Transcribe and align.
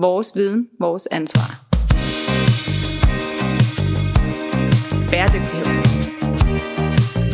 Vores 0.00 0.32
viden, 0.34 0.68
vores 0.80 1.08
ansvar. 1.10 1.64
Bæredygtighed. 5.10 5.66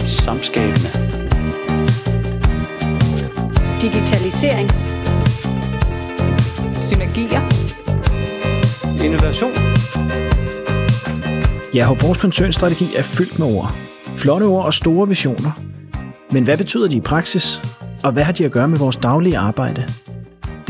Samskabende. 0.08 0.90
Digitalisering. 3.82 4.68
Synergier. 6.80 7.42
Innovation. 9.04 9.52
Ja, 11.74 11.86
vores 11.88 12.18
koncernstrategi 12.18 12.86
er 12.96 13.02
fyldt 13.02 13.38
med 13.38 13.46
ord. 13.46 13.70
Flotte 14.16 14.44
ord 14.44 14.64
og 14.64 14.74
store 14.74 15.08
visioner. 15.08 15.52
Men 16.32 16.44
hvad 16.44 16.56
betyder 16.56 16.88
de 16.88 16.96
i 16.96 17.00
praksis? 17.00 17.60
Og 18.04 18.12
hvad 18.12 18.22
har 18.22 18.32
de 18.32 18.44
at 18.44 18.52
gøre 18.52 18.68
med 18.68 18.78
vores 18.78 18.96
daglige 18.96 19.38
arbejde? 19.38 19.86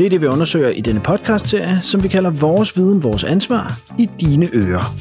Det 0.01 0.05
er 0.05 0.09
det, 0.09 0.21
vi 0.21 0.27
undersøger 0.27 0.69
i 0.69 0.81
denne 0.81 1.01
podcast-serie, 1.01 1.79
som 1.81 2.03
vi 2.03 2.07
kalder 2.07 2.29
Vores 2.29 2.77
viden, 2.77 3.03
vores 3.03 3.23
ansvar 3.23 3.79
i 3.97 4.09
dine 4.21 4.49
ører. 4.53 4.95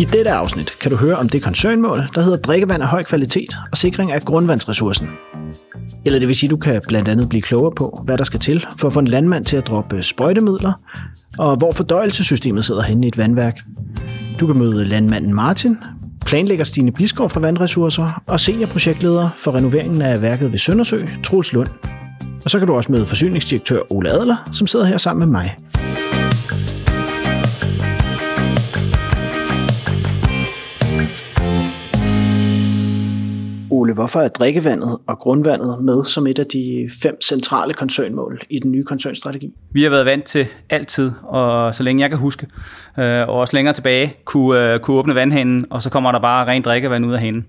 I 0.00 0.04
dette 0.04 0.30
afsnit 0.30 0.78
kan 0.80 0.90
du 0.90 0.96
høre 0.96 1.16
om 1.16 1.28
det 1.28 1.42
koncernmål, 1.42 1.98
der 2.14 2.20
hedder 2.20 2.36
drikkevand 2.36 2.82
af 2.82 2.88
høj 2.88 3.02
kvalitet 3.04 3.56
og 3.70 3.76
sikring 3.76 4.12
af 4.12 4.22
grundvandsressourcen. 4.22 5.08
Eller 6.04 6.18
det 6.18 6.28
vil 6.28 6.36
sige, 6.36 6.48
at 6.48 6.50
du 6.50 6.56
kan 6.56 6.80
blandt 6.88 7.08
andet 7.08 7.28
blive 7.28 7.42
klogere 7.42 7.72
på, 7.76 8.02
hvad 8.04 8.18
der 8.18 8.24
skal 8.24 8.40
til 8.40 8.66
for 8.76 8.86
at 8.86 8.92
få 8.92 8.98
en 9.00 9.08
landmand 9.08 9.44
til 9.44 9.56
at 9.56 9.66
droppe 9.66 10.02
sprøjtemidler, 10.02 10.72
og 11.38 11.56
hvor 11.56 11.72
fordøjelsessystemet 11.72 12.64
sidder 12.64 12.82
henne 12.82 13.06
i 13.06 13.08
et 13.08 13.18
vandværk. 13.18 13.58
Du 14.40 14.46
kan 14.46 14.58
møde 14.58 14.84
landmanden 14.84 15.34
Martin, 15.34 15.76
planlægger 16.26 16.64
Stine 16.64 16.92
Biskov 16.92 17.30
fra 17.30 17.40
Vandressourcer 17.40 18.22
og 18.26 18.40
seniorprojektleder 18.40 19.28
for 19.36 19.54
renoveringen 19.54 20.02
af 20.02 20.22
værket 20.22 20.52
ved 20.52 20.58
Søndersø, 20.58 21.06
Troels 21.24 21.52
Lund. 21.52 21.68
Og 22.44 22.50
så 22.50 22.58
kan 22.58 22.68
du 22.68 22.74
også 22.74 22.92
møde 22.92 23.06
forsyningsdirektør 23.06 23.92
Ole 23.92 24.10
Adler, 24.10 24.50
som 24.52 24.66
sidder 24.66 24.84
her 24.86 24.96
sammen 24.96 25.28
med 25.28 25.40
mig. 25.40 25.56
Ole, 33.90 33.94
hvorfor 33.94 34.20
er 34.20 34.28
drikkevandet 34.28 34.98
og 35.06 35.18
grundvandet 35.18 35.84
med 35.84 36.04
som 36.04 36.26
et 36.26 36.38
af 36.38 36.46
de 36.46 36.90
fem 37.02 37.20
centrale 37.22 37.74
koncernmål 37.74 38.40
i 38.50 38.58
den 38.58 38.72
nye 38.72 38.84
koncernstrategi? 38.84 39.52
Vi 39.72 39.82
har 39.82 39.90
været 39.90 40.06
vant 40.06 40.24
til 40.24 40.46
altid, 40.70 41.12
og 41.22 41.74
så 41.74 41.82
længe 41.82 42.02
jeg 42.02 42.10
kan 42.10 42.18
huske, 42.18 42.46
øh, 42.98 43.28
og 43.28 43.34
også 43.34 43.56
længere 43.56 43.74
tilbage, 43.74 44.14
kunne, 44.24 44.72
øh, 44.72 44.80
kunne 44.80 44.96
åbne 44.96 45.14
vandhanen, 45.14 45.66
og 45.70 45.82
så 45.82 45.90
kommer 45.90 46.12
der 46.12 46.18
bare 46.18 46.46
rent 46.46 46.64
drikkevand 46.64 47.06
ud 47.06 47.12
af 47.12 47.20
hanen. 47.20 47.46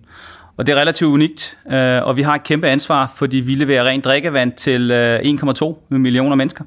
Og 0.58 0.68
det 0.68 0.76
er 0.76 0.80
relativt 0.80 1.10
unikt, 1.10 1.58
øh, 1.72 2.04
og 2.04 2.18
vi 2.18 2.22
har 2.22 2.36
et 2.36 2.44
kæmpe 2.44 2.68
ansvar, 2.68 3.14
fordi 3.16 3.38
vi 3.38 3.56
leverer 3.56 3.84
rent 3.84 4.06
drikkevand 4.06 4.52
til 4.52 4.92
1,2 5.24 5.84
millioner 5.90 6.36
mennesker. 6.36 6.64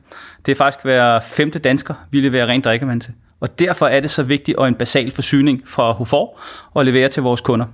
Det 0.47 0.53
er 0.53 0.56
faktisk 0.56 0.84
hver 0.84 1.20
femte 1.20 1.59
dansker, 1.59 1.94
vi 2.11 2.20
leverer 2.20 2.47
rent 2.47 2.64
drikkevand 2.64 3.00
til. 3.00 3.12
Og 3.41 3.59
derfor 3.59 3.86
er 3.86 4.00
det 4.00 4.11
så 4.11 4.22
vigtigt 4.22 4.59
og 4.59 4.69
en 4.69 4.75
basal 4.75 5.11
forsyning 5.11 5.62
fra 5.66 5.92
Hofor 5.92 6.41
at 6.77 6.86
levere 6.86 7.09
til 7.09 7.22
vores 7.22 7.41
kunder. 7.41 7.66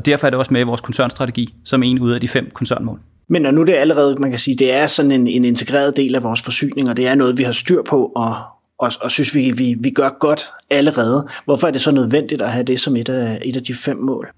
Og 0.00 0.06
derfor 0.06 0.26
er 0.26 0.30
det 0.30 0.38
også 0.38 0.52
med 0.52 0.60
i 0.60 0.64
vores 0.64 0.80
koncernstrategi 0.80 1.54
som 1.64 1.82
en 1.82 1.98
ud 1.98 2.12
af 2.12 2.20
de 2.20 2.28
fem 2.28 2.50
koncernmål. 2.54 3.00
Men 3.28 3.42
når 3.42 3.50
nu 3.50 3.62
det 3.62 3.72
allerede, 3.72 4.16
man 4.18 4.30
kan 4.30 4.38
sige, 4.38 4.56
det 4.56 4.72
er 4.72 4.86
sådan 4.86 5.12
en, 5.12 5.26
en 5.26 5.44
integreret 5.44 5.96
del 5.96 6.14
af 6.14 6.22
vores 6.22 6.42
forsyning, 6.42 6.88
og 6.90 6.96
det 6.96 7.06
er 7.06 7.14
noget, 7.14 7.38
vi 7.38 7.42
har 7.42 7.52
styr 7.52 7.82
på, 7.82 8.12
og, 8.16 8.34
og, 8.78 8.92
og 9.00 9.10
synes, 9.10 9.34
vi, 9.34 9.52
vi, 9.56 9.76
vi 9.78 9.90
gør 9.90 10.08
godt 10.20 10.42
allerede. 10.70 11.26
Hvorfor 11.44 11.66
er 11.66 11.70
det 11.70 11.80
så 11.80 11.90
nødvendigt 11.90 12.42
at 12.42 12.50
have 12.50 12.64
det 12.64 12.80
som 12.80 12.96
et 12.96 13.08
af, 13.08 13.38
et 13.44 13.56
af 13.56 13.62
de 13.62 13.74
fem 13.74 13.96
mål? 13.96 14.28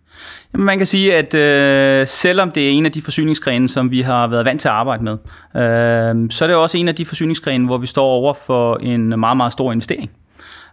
Jamen, 0.53 0.65
man 0.67 0.79
kan 0.79 0.87
sige, 0.87 1.15
at 1.15 1.35
øh, 1.35 2.07
selvom 2.07 2.51
det 2.51 2.67
er 2.67 2.71
en 2.71 2.87
af 2.87 2.93
de 2.93 3.03
forsyningsgrene, 3.03 3.69
som 3.69 3.91
vi 3.91 4.01
har 4.01 4.27
været 4.27 4.45
vant 4.45 4.61
til 4.61 4.69
at 4.69 4.75
arbejde 4.75 5.05
med, 5.05 5.13
øh, 5.57 6.31
så 6.31 6.45
er 6.45 6.47
det 6.47 6.57
også 6.57 6.79
en 6.79 6.89
af 6.89 6.95
de 6.95 7.05
forsyningsgrene, 7.05 7.67
hvor 7.67 7.79
vi 7.79 7.87
står 7.87 8.07
over 8.07 8.35
for 8.47 8.77
en 8.77 9.21
meget, 9.21 9.37
meget 9.37 9.53
stor 9.53 9.73
investering. 9.73 10.11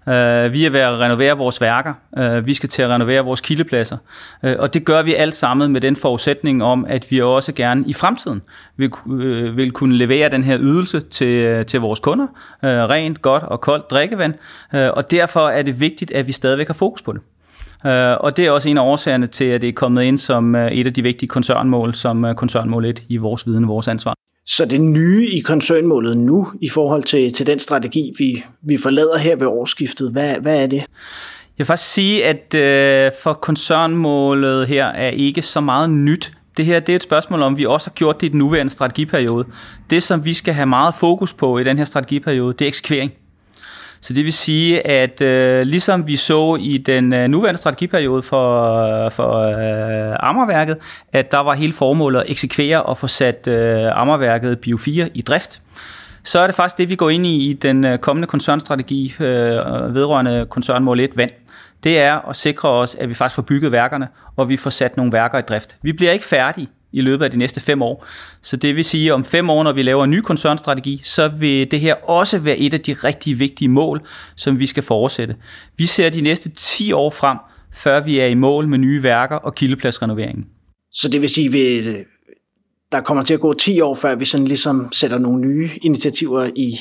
Øh, 0.07 0.53
vi 0.53 0.65
er 0.65 0.69
ved 0.69 0.79
at 0.79 0.99
renovere 0.99 1.37
vores 1.37 1.61
værker. 1.61 1.93
Øh, 2.17 2.45
vi 2.45 2.53
skal 2.53 2.69
til 2.69 2.81
at 2.81 2.89
renovere 2.89 3.25
vores 3.25 3.41
kildepladser. 3.41 3.97
Øh, 4.43 4.55
og 4.59 4.73
det 4.73 4.85
gør 4.85 5.01
vi 5.01 5.13
alt 5.13 5.35
sammen 5.35 5.71
med 5.71 5.81
den 5.81 5.95
forudsætning 5.95 6.63
om, 6.63 6.85
at 6.89 7.11
vi 7.11 7.21
også 7.21 7.53
gerne 7.53 7.83
i 7.87 7.93
fremtiden 7.93 8.41
vil, 8.77 8.91
øh, 9.11 9.57
vil 9.57 9.71
kunne 9.71 9.97
levere 9.97 10.29
den 10.29 10.43
her 10.43 10.57
ydelse 10.59 10.99
til, 10.99 11.27
øh, 11.27 11.65
til 11.65 11.79
vores 11.79 11.99
kunder. 11.99 12.27
Øh, 12.63 12.69
rent, 12.69 13.21
godt 13.21 13.43
og 13.43 13.61
koldt 13.61 13.91
drikkevand. 13.91 14.33
Øh, 14.75 14.89
og 14.93 15.11
derfor 15.11 15.49
er 15.49 15.61
det 15.61 15.79
vigtigt, 15.79 16.11
at 16.11 16.27
vi 16.27 16.31
stadigvæk 16.31 16.67
har 16.67 16.73
fokus 16.73 17.01
på 17.01 17.13
det. 17.13 17.21
Uh, 17.83 17.91
og 17.91 18.37
det 18.37 18.45
er 18.45 18.51
også 18.51 18.69
en 18.69 18.77
af 18.77 18.81
årsagerne 18.81 19.27
til, 19.27 19.45
at 19.45 19.61
det 19.61 19.69
er 19.69 19.73
kommet 19.73 20.03
ind 20.03 20.17
som 20.17 20.55
øh, 20.55 20.71
et 20.71 20.87
af 20.87 20.93
de 20.93 21.03
vigtige 21.03 21.29
koncernmål, 21.29 21.95
som 21.95 22.35
koncernmål 22.35 22.85
1 22.85 23.03
i 23.09 23.17
vores 23.17 23.47
viden 23.47 23.63
og 23.63 23.67
vores 23.67 23.87
ansvar. 23.87 24.13
Så 24.49 24.65
det 24.65 24.81
nye 24.81 25.27
i 25.27 25.39
koncernmålet 25.39 26.17
nu, 26.17 26.47
i 26.61 26.69
forhold 26.69 27.03
til, 27.03 27.33
til 27.33 27.47
den 27.47 27.59
strategi, 27.59 28.11
vi, 28.17 28.43
vi 28.61 28.77
forlader 28.77 29.17
her 29.17 29.35
ved 29.35 29.47
årsskiftet, 29.47 30.11
hvad, 30.11 30.35
hvad 30.35 30.63
er 30.63 30.67
det? 30.67 30.77
Jeg 30.77 30.87
vil 31.57 31.65
faktisk 31.65 31.93
sige, 31.93 32.25
at 32.25 32.55
øh, 32.55 33.11
for 33.23 33.33
koncernmålet 33.33 34.67
her 34.67 34.85
er 34.85 35.09
ikke 35.09 35.41
så 35.41 35.61
meget 35.61 35.89
nyt. 35.89 36.31
Det 36.57 36.65
her 36.65 36.79
det 36.79 36.93
er 36.93 36.95
et 36.95 37.03
spørgsmål 37.03 37.41
om, 37.41 37.57
vi 37.57 37.65
også 37.65 37.87
har 37.89 37.93
gjort 37.93 38.21
det 38.21 38.27
i 38.27 38.29
den 38.29 38.37
nuværende 38.37 38.71
strategiperiode. 38.71 39.45
Det, 39.89 40.03
som 40.03 40.25
vi 40.25 40.33
skal 40.33 40.53
have 40.53 40.65
meget 40.65 40.95
fokus 40.95 41.33
på 41.33 41.57
i 41.57 41.63
den 41.63 41.77
her 41.77 41.85
strategiperiode, 41.85 42.53
det 42.53 42.65
er 42.65 42.67
eksekvering. 42.67 43.11
Så 44.01 44.13
det 44.13 44.25
vil 44.25 44.33
sige, 44.33 44.87
at 44.87 45.21
øh, 45.21 45.61
ligesom 45.61 46.07
vi 46.07 46.15
så 46.15 46.57
i 46.61 46.77
den 46.77 47.13
øh, 47.13 47.27
nuværende 47.27 47.57
strategiperiode 47.57 48.23
for, 48.23 48.73
øh, 49.05 49.11
for 49.11 49.33
øh, 49.33 50.15
Ammerværket, 50.19 50.77
at 51.13 51.31
der 51.31 51.37
var 51.37 51.53
hele 51.53 51.73
formålet 51.73 52.19
at 52.19 52.25
eksekvere 52.29 52.83
og 52.83 52.97
få 52.97 53.07
sat 53.07 53.47
øh, 53.47 54.01
Ammerværket 54.01 54.59
Bio 54.59 54.77
4 54.77 55.09
i 55.13 55.21
drift, 55.21 55.61
så 56.23 56.39
er 56.39 56.47
det 56.47 56.55
faktisk 56.55 56.77
det, 56.77 56.89
vi 56.89 56.95
går 56.95 57.09
ind 57.09 57.25
i 57.25 57.49
i 57.49 57.53
den 57.53 57.85
øh, 57.85 57.97
kommende 57.97 58.27
koncernstrategi 58.27 59.13
øh, 59.19 59.25
vedrørende 59.95 60.45
koncernmål 60.49 60.99
1 60.99 61.17
vand. 61.17 61.31
Det 61.83 61.99
er 61.99 62.29
at 62.29 62.35
sikre 62.35 62.69
os, 62.69 62.95
at 62.95 63.09
vi 63.09 63.13
faktisk 63.13 63.35
får 63.35 63.41
bygget 63.41 63.71
værkerne, 63.71 64.07
og 64.35 64.49
vi 64.49 64.57
får 64.57 64.69
sat 64.69 64.97
nogle 64.97 65.11
værker 65.11 65.39
i 65.39 65.41
drift. 65.41 65.77
Vi 65.81 65.93
bliver 65.93 66.11
ikke 66.11 66.25
færdige 66.25 66.67
i 66.91 67.01
løbet 67.01 67.25
af 67.25 67.31
de 67.31 67.37
næste 67.37 67.61
fem 67.61 67.81
år. 67.81 68.05
Så 68.41 68.57
det 68.57 68.75
vil 68.75 68.85
sige, 68.85 69.07
at 69.07 69.13
om 69.13 69.25
fem 69.25 69.49
år, 69.49 69.63
når 69.63 69.73
vi 69.73 69.81
laver 69.81 70.03
en 70.03 70.09
ny 70.09 70.21
koncernstrategi, 70.21 71.01
så 71.03 71.27
vil 71.27 71.71
det 71.71 71.79
her 71.79 71.93
også 71.93 72.39
være 72.39 72.57
et 72.57 72.73
af 72.73 72.81
de 72.81 72.93
rigtig 72.93 73.39
vigtige 73.39 73.69
mål, 73.69 74.01
som 74.35 74.59
vi 74.59 74.65
skal 74.65 74.83
fortsætte. 74.83 75.35
Vi 75.77 75.85
ser 75.85 76.09
de 76.09 76.21
næste 76.21 76.49
10 76.49 76.91
år 76.91 77.09
frem, 77.09 77.37
før 77.73 78.03
vi 78.03 78.19
er 78.19 78.25
i 78.25 78.33
mål 78.33 78.67
med 78.67 78.77
nye 78.77 79.03
værker 79.03 79.35
og 79.35 79.55
kildepladsrenoveringen. 79.55 80.45
Så 80.91 81.09
det 81.09 81.21
vil 81.21 81.29
sige, 81.29 81.79
at 81.79 82.05
der 82.91 83.01
kommer 83.01 83.23
til 83.23 83.33
at 83.33 83.39
gå 83.39 83.53
10 83.53 83.81
år, 83.81 83.95
før 83.95 84.15
vi 84.15 84.25
sådan 84.25 84.47
ligesom 84.47 84.89
sætter 84.91 85.17
nogle 85.17 85.41
nye 85.41 85.69
initiativer 85.81 86.49
i, 86.55 86.73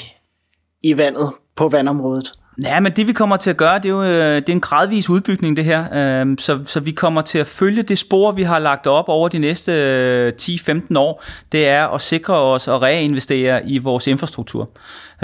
i 0.83 0.99
vandet 0.99 1.29
på 1.57 1.69
vandområdet? 1.69 2.33
Ja, 2.63 2.81
men 2.81 2.93
det 2.93 3.07
vi 3.07 3.13
kommer 3.13 3.37
til 3.37 3.51
at 3.51 3.57
gøre, 3.57 3.79
det 3.79 3.85
er 3.85 3.89
jo 3.89 4.03
øh, 4.03 4.37
det 4.37 4.49
er 4.49 4.53
en 4.53 4.61
gradvis 4.61 5.11
udbygning 5.11 5.57
det 5.57 5.65
her. 5.65 5.85
Øhm, 5.93 6.39
så, 6.39 6.59
så 6.67 6.81
vi 6.81 6.91
kommer 6.91 7.21
til 7.21 7.39
at 7.39 7.47
følge 7.47 7.83
det 7.83 7.99
spor, 7.99 8.33
vi 8.33 8.43
har 8.43 8.59
lagt 8.59 8.87
op 8.87 9.09
over 9.09 9.29
de 9.29 9.39
næste 9.39 9.73
øh, 9.73 10.33
10-15 10.43 10.81
år. 10.97 11.25
Det 11.53 11.69
er 11.69 11.87
at 11.87 12.01
sikre 12.01 12.35
os 12.35 12.69
og 12.69 12.83
reinvestere 12.83 13.69
i 13.69 13.79
vores 13.79 14.07
infrastruktur. 14.07 14.71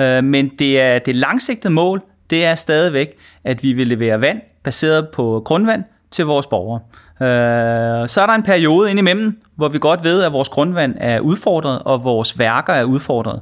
Øh, 0.01 0.25
men 0.25 0.49
det 0.59 0.81
er 0.81 0.99
det 0.99 1.15
langsigtede 1.15 1.73
mål, 1.73 2.03
det 2.31 2.45
er 2.45 2.55
stadigvæk, 2.55 3.17
at 3.45 3.63
vi 3.63 3.73
vil 3.73 3.87
levere 3.87 4.21
vand 4.21 4.41
baseret 4.65 5.09
på 5.09 5.43
grundvand 5.45 5.85
til 6.11 6.27
vores 6.27 6.47
borgere. 6.47 6.81
Så 8.09 8.21
er 8.21 8.27
der 8.27 8.35
en 8.35 8.43
periode 8.43 8.91
indimellem, 8.91 9.41
hvor 9.57 9.69
vi 9.69 9.79
godt 9.79 10.05
ved, 10.05 10.23
at 10.23 10.33
vores 10.33 10.49
grundvand 10.49 10.95
er 11.01 11.21
udfordret, 11.21 11.83
og 11.85 12.05
vores 12.05 12.39
værker 12.39 12.73
er 12.73 12.85
udfordret. 12.85 13.41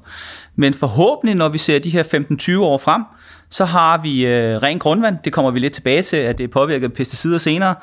Men 0.57 0.75
forhåbentlig, 0.75 1.35
når 1.35 1.49
vi 1.49 1.59
ser 1.59 1.79
de 1.79 1.91
her 1.91 2.03
15-20 2.03 2.61
år 2.61 2.79
frem, 2.79 3.03
så 3.53 3.65
har 3.65 3.99
vi 3.99 4.27
øh, 4.27 4.57
ren 4.57 4.79
grundvand. 4.79 5.17
Det 5.25 5.33
kommer 5.33 5.51
vi 5.51 5.59
lidt 5.59 5.73
tilbage 5.73 6.03
til, 6.03 6.17
at 6.17 6.39
det 6.39 6.45
er 6.45 6.49
påvirket 6.49 6.87
af 6.87 6.93
pesticider 6.93 7.39
senere. 7.39 7.75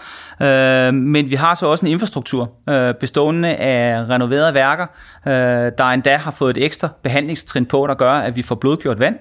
Øh, 0.41 0.93
men 0.93 1.29
vi 1.29 1.35
har 1.35 1.55
så 1.55 1.67
også 1.67 1.85
en 1.85 1.91
infrastruktur 1.91 2.51
øh, 2.69 2.93
bestående 2.93 3.55
af 3.55 4.09
renoverede 4.09 4.53
værker, 4.53 4.85
øh, 5.29 5.71
der 5.77 5.83
endda 5.83 6.15
har 6.15 6.31
fået 6.31 6.57
et 6.57 6.63
ekstra 6.63 6.89
behandlingstrin 7.03 7.65
på, 7.65 7.87
der 7.87 7.93
gør, 7.93 8.11
at 8.11 8.35
vi 8.35 8.41
får 8.41 8.55
blodgjort 8.55 8.99
vand. 8.99 9.15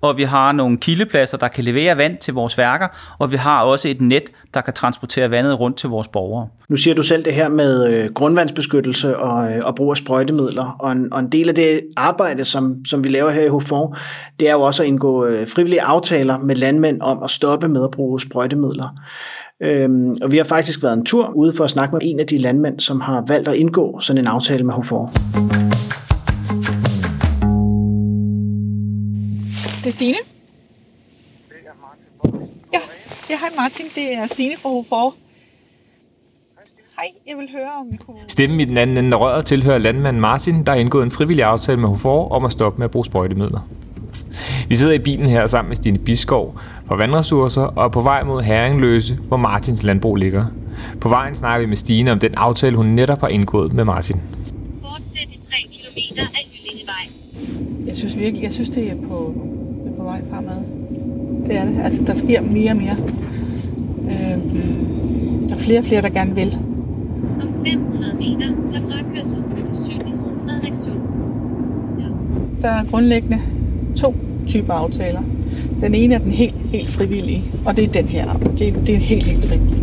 Og 0.00 0.16
vi 0.16 0.22
har 0.22 0.52
nogle 0.52 0.78
kildepladser, 0.78 1.38
der 1.38 1.48
kan 1.48 1.64
levere 1.64 1.96
vand 1.96 2.18
til 2.18 2.34
vores 2.34 2.58
værker. 2.58 2.88
Og 3.18 3.32
vi 3.32 3.36
har 3.36 3.62
også 3.62 3.88
et 3.88 4.00
net, 4.00 4.22
der 4.54 4.60
kan 4.60 4.74
transportere 4.74 5.30
vandet 5.30 5.60
rundt 5.60 5.76
til 5.76 5.88
vores 5.88 6.08
borgere. 6.08 6.48
Nu 6.68 6.76
siger 6.76 6.94
du 6.94 7.02
selv 7.02 7.24
det 7.24 7.34
her 7.34 7.48
med 7.48 7.88
øh, 7.88 8.12
grundvandsbeskyttelse 8.12 9.16
og, 9.16 9.52
øh, 9.52 9.62
og 9.64 9.74
brug 9.74 9.90
af 9.90 9.96
sprøjtemidler. 9.96 10.76
Og 10.78 10.92
en, 10.92 11.12
og 11.12 11.20
en 11.20 11.32
del 11.32 11.48
af 11.48 11.54
det 11.54 11.80
arbejde, 11.96 12.44
som, 12.44 12.84
som 12.84 13.04
vi 13.04 13.08
laver 13.08 13.30
her 13.30 13.42
i 13.42 13.48
HFOR, 13.48 13.98
det 14.40 14.48
er 14.48 14.52
jo 14.52 14.60
også 14.60 14.82
at 14.82 14.88
indgå 14.88 15.24
øh, 15.24 15.48
frivillige 15.48 15.82
aftaler 15.82 16.38
med 16.38 16.56
landmænd 16.56 17.00
om 17.00 17.22
at 17.22 17.30
stoppe 17.30 17.68
med 17.68 17.84
at 17.84 17.90
bruge 17.90 18.20
sprøjtemidler. 18.20 18.88
Øhm, 19.64 20.16
og 20.22 20.32
vi 20.32 20.36
har 20.36 20.44
faktisk 20.44 20.82
været 20.82 20.94
en 20.94 21.04
tur 21.04 21.32
ude 21.36 21.52
for 21.52 21.64
at 21.64 21.70
snakke 21.70 21.92
med 21.92 22.00
en 22.04 22.20
af 22.20 22.26
de 22.26 22.38
landmænd, 22.38 22.80
som 22.80 23.00
har 23.00 23.24
valgt 23.26 23.48
at 23.48 23.54
indgå 23.54 24.00
sådan 24.00 24.22
en 24.22 24.26
aftale 24.26 24.64
med 24.64 24.74
HFOR. 24.74 25.10
Det 29.84 29.86
er 29.86 29.92
Stine. 29.92 30.16
Ja, 32.72 32.80
ja 33.30 33.38
hej 33.38 33.48
Martin. 33.56 33.86
Det 33.94 34.14
er 34.14 34.26
Stine 34.26 34.54
fra 34.56 34.80
HFOR. 34.80 35.14
Hej, 36.96 37.06
jeg 37.26 37.36
vil 37.36 37.48
høre, 37.52 37.70
om 37.80 37.86
vi 37.92 37.96
kunne... 37.96 38.16
Stemmen 38.28 38.60
i 38.60 38.64
den 38.64 38.76
anden 38.76 38.96
ende 38.96 39.16
af 39.16 39.20
røret 39.20 39.46
tilhører 39.46 39.78
landmanden 39.78 40.20
Martin, 40.20 40.66
der 40.66 40.72
har 40.72 40.78
indgået 40.78 41.04
en 41.04 41.10
frivillig 41.10 41.44
aftale 41.44 41.80
med 41.80 41.88
HFOR 41.88 42.28
om 42.28 42.44
at 42.44 42.52
stoppe 42.52 42.78
med 42.78 42.84
at 42.84 42.90
bruge 42.90 43.04
sprøjtemidler. 43.04 43.68
Vi 44.68 44.74
sidder 44.74 44.92
i 44.92 44.98
bilen 44.98 45.26
her 45.26 45.46
sammen 45.46 45.68
med 45.68 45.76
Stine 45.76 45.98
Biskov 45.98 46.60
fra 46.86 46.96
Vandressourcer 46.96 47.62
og 47.62 47.84
er 47.84 47.88
på 47.88 48.00
vej 48.00 48.24
mod 48.24 48.42
Herringløse, 48.42 49.18
hvor 49.28 49.36
Martins 49.36 49.82
landbrug 49.82 50.16
ligger. 50.16 50.44
På 51.00 51.08
vejen 51.08 51.34
snakker 51.34 51.66
vi 51.66 51.68
med 51.68 51.76
Stine 51.76 52.12
om 52.12 52.18
den 52.18 52.34
aftale, 52.36 52.76
hun 52.76 52.86
netop 52.86 53.20
har 53.20 53.28
indgået 53.28 53.72
med 53.72 53.84
Martin. 53.84 54.16
Fortsæt 54.82 55.28
i 55.32 55.38
3 55.42 55.56
km 55.72 56.18
af 56.18 56.48
Yllingevej. 56.54 57.04
Jeg 57.86 57.96
synes 57.96 58.18
virkelig, 58.18 58.42
jeg 58.44 58.52
synes, 58.52 58.68
det 58.68 58.90
er 58.90 58.94
på, 59.08 59.34
det 59.84 59.92
er 59.92 59.96
på 59.96 60.02
vej 60.02 60.20
fremad. 60.30 60.62
Det 61.46 61.56
er 61.56 61.64
det. 61.64 61.80
Altså, 61.84 62.02
der 62.06 62.14
sker 62.14 62.40
mere 62.40 62.70
og 62.70 62.76
mere. 62.76 62.96
Øh, 64.04 64.38
der 65.48 65.54
er 65.54 65.58
flere 65.58 65.78
og 65.78 65.84
flere, 65.84 66.02
der 66.02 66.08
gerne 66.08 66.34
vil. 66.34 66.58
Om 67.42 67.64
500 67.66 68.14
meter, 68.14 68.46
tag 68.66 68.82
frakørsel 68.82 69.42
på 69.42 69.74
7 69.74 69.92
mod 69.92 70.48
Frederikssund. 70.48 70.98
Der 72.62 72.68
er 72.68 72.84
grundlæggende 72.90 73.40
to 73.96 74.14
typer 74.46 74.72
aftaler. 74.72 75.22
Den 75.80 75.94
ene 75.94 76.14
er 76.14 76.18
den 76.18 76.30
helt, 76.30 76.54
helt 76.72 76.90
frivillige, 76.90 77.44
og 77.64 77.76
det 77.76 77.84
er 77.84 77.88
den 77.88 78.06
her. 78.08 78.32
Det 78.58 78.68
er, 78.68 78.72
det 78.86 78.94
er 78.94 78.98
helt, 78.98 79.24
helt 79.24 79.44
frivillig. 79.44 79.82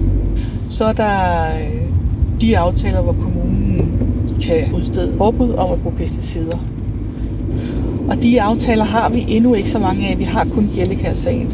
Så 0.69 0.85
er 0.85 0.93
der 0.93 1.43
øh, 1.45 2.41
de 2.41 2.57
aftaler, 2.57 3.01
hvor 3.01 3.13
kommunen 3.13 3.91
kan 4.41 4.73
udstede 4.73 5.13
forbud 5.17 5.53
om 5.53 5.71
at 5.71 5.81
bruge 5.81 5.95
pesticider. 5.95 6.57
Og 8.09 8.23
de 8.23 8.41
aftaler 8.41 8.83
har 8.83 9.09
vi 9.09 9.25
endnu 9.27 9.53
ikke 9.53 9.69
så 9.69 9.79
mange 9.79 10.07
af. 10.07 10.19
Vi 10.19 10.23
har 10.23 10.47
kun 10.53 10.69
Jellekær-sagen, 10.77 11.53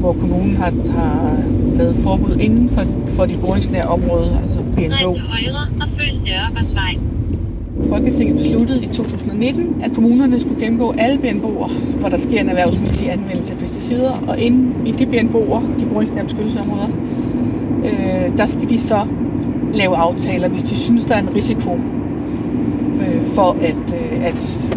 hvor 0.00 0.12
kommunen 0.12 0.56
har, 0.56 0.72
har 0.90 1.36
lavet 1.76 1.96
forbud 1.96 2.36
inden 2.36 2.70
for, 2.70 2.84
for 3.08 3.24
de 3.24 3.36
boringsnære 3.36 3.84
områder, 3.84 4.40
altså 4.40 4.58
Drej 4.76 4.88
Nej, 4.88 4.98
til 4.98 5.22
højre 5.22 5.66
og 5.80 5.88
følg 5.88 6.20
Nørregårdsvej. 6.24 6.96
Folketinget 7.88 8.36
besluttede 8.36 8.82
i 8.84 8.86
2019, 8.86 9.82
at 9.82 9.90
kommunerne 9.94 10.40
skulle 10.40 10.60
gennemgå 10.60 10.94
alle 10.98 11.18
BNBO'er, 11.18 11.70
hvor 11.98 12.08
der 12.08 12.18
sker 12.18 12.40
en 12.40 12.48
erhvervsmæssig 12.48 13.12
anvendelse 13.12 13.52
af 13.52 13.58
pesticider, 13.58 14.24
og 14.28 14.38
inden 14.38 14.86
i 14.86 14.90
de 14.90 15.04
BNBO'er, 15.04 15.80
de 15.80 15.86
boringsnære 15.92 16.24
beskyttelsesområder, 16.24 16.88
øh, 17.84 18.38
der 18.38 18.46
skal 18.46 18.68
de 18.68 18.78
så 18.78 19.06
lave 19.74 19.96
aftaler, 19.96 20.48
hvis 20.48 20.62
de 20.62 20.76
synes, 20.76 21.04
der 21.04 21.14
er 21.14 21.20
en 21.20 21.34
risiko 21.34 21.70
øh, 23.00 23.24
for, 23.24 23.56
at, 23.60 23.94
øh, 23.94 24.26
at, 24.26 24.70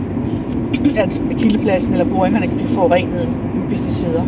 at 0.97 1.37
kildepladsen 1.37 1.91
eller 1.91 2.05
boringerne 2.05 2.47
kan 2.47 2.55
blive 2.55 2.69
forurenet 2.69 3.29
med 3.55 3.69
pesticider. 3.69 4.23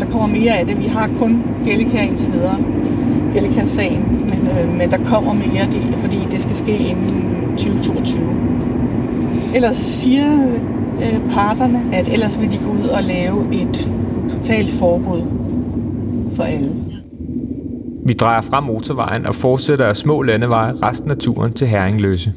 Der 0.00 0.06
kommer 0.06 0.26
mere 0.26 0.58
af 0.58 0.66
det. 0.66 0.78
Vi 0.78 0.86
har 0.86 1.10
kun 1.18 1.42
Gellikær 1.64 2.02
indtil 2.02 2.32
videre. 2.32 2.58
Pelikan-sagen, 3.32 4.02
men, 4.30 4.48
øh, 4.58 4.78
men 4.78 4.90
der 4.90 4.98
kommer 5.04 5.32
mere, 5.32 5.66
det, 5.72 5.98
fordi 5.98 6.18
det 6.30 6.42
skal 6.42 6.56
ske 6.56 6.78
inden 6.78 7.56
2022. 7.58 8.22
Ellers 9.54 9.76
siger 9.76 10.46
øh, 10.96 11.32
parterne, 11.32 11.82
at 11.92 12.08
ellers 12.12 12.40
vil 12.40 12.52
de 12.52 12.58
gå 12.58 12.70
ud 12.70 12.88
og 12.88 13.02
lave 13.02 13.62
et 13.62 13.90
totalt 14.30 14.70
forbud 14.70 15.22
for 16.36 16.42
alle. 16.42 16.70
Vi 18.06 18.12
drejer 18.12 18.40
fra 18.40 18.60
motorvejen 18.60 19.26
og 19.26 19.34
fortsætter 19.34 19.86
af 19.86 19.96
små 19.96 20.22
landeveje 20.22 20.72
resten 20.72 21.10
af 21.10 21.16
turen 21.16 21.52
til 21.52 21.66
Herringløse. 21.66 22.32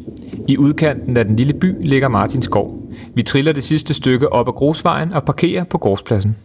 I 0.48 0.58
udkanten 0.58 1.18
af 1.18 1.26
den 1.26 1.36
lille 1.36 1.54
by 1.54 1.76
ligger 1.82 2.08
Martinskov. 2.08 2.80
Vi 3.16 3.24
triller 3.24 3.52
det 3.52 3.64
sidste 3.64 3.94
stykke 3.94 4.34
op 4.34 4.48
ad 4.48 4.54
grusvejen 4.54 5.14
og 5.14 5.24
parkerer 5.24 5.64
på 5.64 5.78
gårdspladsen. 5.78 6.36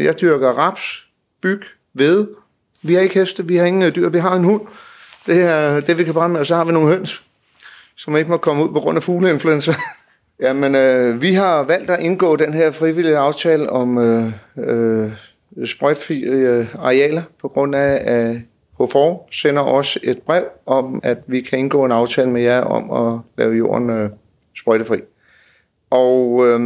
Jeg 0.00 0.20
dyrker 0.20 0.48
raps, 0.48 1.06
byg, 1.42 1.62
ved. 1.94 2.28
Vi 2.82 2.94
har 2.94 3.00
ikke 3.00 3.14
heste, 3.14 3.46
vi 3.46 3.56
har 3.56 3.64
ingen 3.66 3.82
øh, 3.82 3.96
dyr, 3.96 4.08
vi 4.08 4.18
har 4.18 4.36
en 4.36 4.44
hund. 4.44 4.62
Det 5.26 5.42
er 5.42 5.80
det, 5.80 5.98
vi 5.98 6.04
kan 6.04 6.14
brænde 6.14 6.32
med, 6.32 6.40
og 6.40 6.46
så 6.46 6.56
har 6.56 6.64
vi 6.64 6.72
nogle 6.72 6.88
høns, 6.88 7.22
som 7.96 8.16
ikke 8.16 8.30
må 8.30 8.36
komme 8.36 8.64
ud 8.64 8.72
på 8.72 8.80
grund 8.80 8.96
af 8.96 9.02
fugleinfluenza. 9.02 9.74
Jamen, 10.42 10.74
øh, 10.74 11.22
vi 11.22 11.32
har 11.32 11.62
valgt 11.62 11.90
at 11.90 12.00
indgå 12.00 12.36
den 12.36 12.54
her 12.54 12.70
frivillige 12.70 13.16
aftale 13.16 13.70
om 13.70 13.98
øh, 13.98 14.32
øh, 14.56 15.12
sprøjtfri 15.66 16.22
øh, 16.22 16.74
arealer, 16.78 17.22
på 17.40 17.48
grund 17.48 17.74
af, 17.74 18.02
at 18.04 18.36
HFOR 18.80 19.28
sender 19.30 19.62
os 19.62 19.98
et 20.02 20.18
brev 20.22 20.44
om, 20.66 21.00
at 21.02 21.18
vi 21.26 21.40
kan 21.40 21.58
indgå 21.58 21.84
en 21.84 21.92
aftale 21.92 22.30
med 22.30 22.42
jer 22.42 22.60
om 22.60 23.06
at 23.06 23.20
lave 23.38 23.56
jorden 23.56 23.90
øh, 23.90 24.10
sprøjtefri. 24.58 25.00
Og 25.90 26.46
øh, 26.46 26.60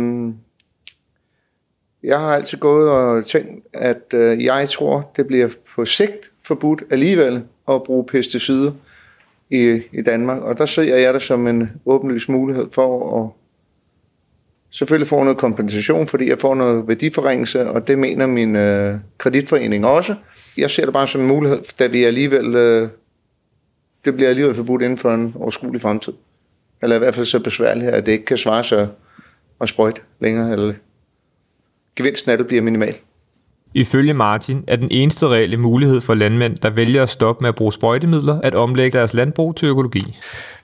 jeg 2.02 2.18
har 2.18 2.34
altid 2.34 2.58
gået 2.58 2.90
og 2.90 3.26
tænkt, 3.26 3.66
at 3.72 4.14
øh, 4.14 4.44
jeg 4.44 4.68
tror, 4.68 5.10
det 5.16 5.26
bliver 5.26 5.48
på 5.74 5.84
sigt 5.84 6.30
forbudt 6.42 6.82
alligevel 6.90 7.44
at 7.68 7.82
bruge 7.82 8.04
pesticider 8.04 8.72
i, 9.50 9.82
i 9.92 10.02
Danmark. 10.02 10.42
Og 10.42 10.58
der 10.58 10.66
ser 10.66 10.96
jeg 10.96 11.14
det 11.14 11.22
som 11.22 11.46
en 11.46 11.70
åbenlyst 11.86 12.28
mulighed 12.28 12.66
for 12.70 13.20
at 13.22 13.30
selvfølgelig 14.70 15.08
få 15.08 15.22
noget 15.22 15.38
kompensation, 15.38 16.06
fordi 16.06 16.28
jeg 16.28 16.38
får 16.38 16.54
noget 16.54 16.88
værdiforringelse, 16.88 17.68
og 17.68 17.88
det 17.88 17.98
mener 17.98 18.26
min 18.26 18.56
øh, 18.56 18.94
kreditforening 19.18 19.86
også. 19.86 20.14
Jeg 20.56 20.70
ser 20.70 20.84
det 20.84 20.92
bare 20.92 21.08
som 21.08 21.20
en 21.20 21.26
mulighed, 21.26 21.58
da 21.78 21.86
vi 21.86 22.04
alligevel, 22.04 22.54
øh, 22.54 22.88
det 24.04 24.14
bliver 24.14 24.28
alligevel 24.28 24.54
forbudt 24.54 24.82
inden 24.82 24.98
for 24.98 25.10
en 25.10 25.34
overskuelig 25.38 25.80
fremtid. 25.80 26.12
Eller 26.82 26.96
i 26.96 26.98
hvert 26.98 27.14
fald 27.14 27.26
så 27.26 27.40
besværligt, 27.40 27.90
at 27.90 28.06
det 28.06 28.12
ikke 28.12 28.24
kan 28.24 28.36
svare 28.36 28.64
sig 28.64 28.88
at 29.60 29.68
sprøjte 29.68 30.00
længere, 30.20 30.52
eller 30.52 30.74
gevinsten 31.96 32.30
af 32.30 32.38
det 32.38 32.46
bliver 32.46 32.62
minimal. 32.62 32.96
Ifølge 33.74 34.14
Martin 34.14 34.64
er 34.66 34.76
den 34.76 34.88
eneste 34.90 35.28
reelle 35.28 35.56
mulighed 35.56 36.00
for 36.00 36.14
landmænd, 36.14 36.56
der 36.56 36.70
vælger 36.70 37.02
at 37.02 37.10
stoppe 37.10 37.42
med 37.42 37.48
at 37.48 37.54
bruge 37.54 37.72
sprøjtemidler, 37.72 38.40
at 38.40 38.54
omlægge 38.54 38.98
deres 38.98 39.14
landbrug 39.14 39.56
til 39.56 39.68
økologi. 39.68 40.18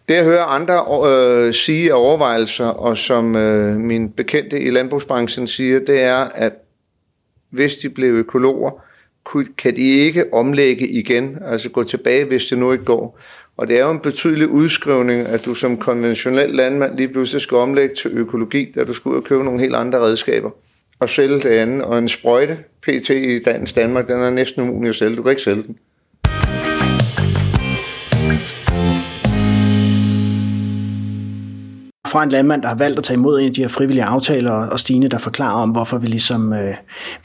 Det 0.08 0.14
jeg 0.14 0.24
hører 0.24 0.44
andre 0.44 0.84
øh, 1.10 1.54
sige 1.54 1.92
af 1.92 1.96
overvejelser, 1.96 2.66
og 2.66 2.96
som 2.96 3.36
øh, 3.36 3.76
min 3.76 4.10
bekendte 4.10 4.60
i 4.60 4.70
landbrugsbranchen 4.70 5.46
siger, 5.46 5.78
det 5.78 6.02
er, 6.02 6.16
at 6.34 6.52
hvis 7.50 7.76
de 7.76 7.90
blev 7.90 8.14
økologer, 8.14 8.70
kan 9.58 9.76
de 9.76 9.82
ikke 9.82 10.24
omlægge 10.32 10.88
igen, 10.88 11.38
altså 11.46 11.70
gå 11.70 11.82
tilbage, 11.82 12.24
hvis 12.24 12.46
det 12.46 12.58
nu 12.58 12.72
ikke 12.72 12.84
går. 12.84 13.18
Og 13.56 13.68
det 13.68 13.78
er 13.78 13.84
jo 13.84 13.90
en 13.90 14.00
betydelig 14.00 14.48
udskrivning, 14.48 15.26
at 15.26 15.44
du 15.44 15.54
som 15.54 15.76
konventionel 15.76 16.50
landmand 16.50 16.96
lige 16.96 17.08
pludselig 17.08 17.42
skal 17.42 17.56
omlægge 17.56 17.94
til 17.94 18.10
økologi, 18.10 18.72
da 18.74 18.84
du 18.84 18.92
skal 18.92 19.08
ud 19.08 19.16
og 19.16 19.24
købe 19.24 19.44
nogle 19.44 19.60
helt 19.60 19.74
andre 19.74 19.98
redskaber 19.98 20.50
at 21.00 21.08
sælge 21.08 21.34
det 21.34 21.46
andet. 21.46 21.82
Og 21.82 21.98
en 21.98 22.08
sprøjte, 22.08 22.58
PT 22.82 23.10
i 23.10 23.42
Dansk 23.42 23.76
Danmark, 23.76 24.08
den 24.08 24.20
er 24.20 24.30
næsten 24.30 24.62
umulig 24.62 24.88
at 24.88 24.94
sælge. 24.94 25.16
Du 25.16 25.22
kan 25.22 25.30
ikke 25.30 25.42
sælge 25.42 25.62
den. 25.62 25.78
Fra 32.08 32.22
en 32.22 32.28
landmand, 32.28 32.62
der 32.62 32.68
har 32.68 32.74
valgt 32.74 32.98
at 32.98 33.04
tage 33.04 33.16
imod 33.16 33.40
en 33.40 33.46
af 33.46 33.52
de 33.52 33.60
her 33.60 33.68
frivillige 33.68 34.04
aftaler, 34.04 34.52
og 34.52 34.80
Stine, 34.80 35.08
der 35.08 35.18
forklarer 35.18 35.62
om, 35.62 35.70
hvorfor 35.70 35.98
vi 35.98 36.06
ligesom 36.06 36.52
øh, 36.52 36.74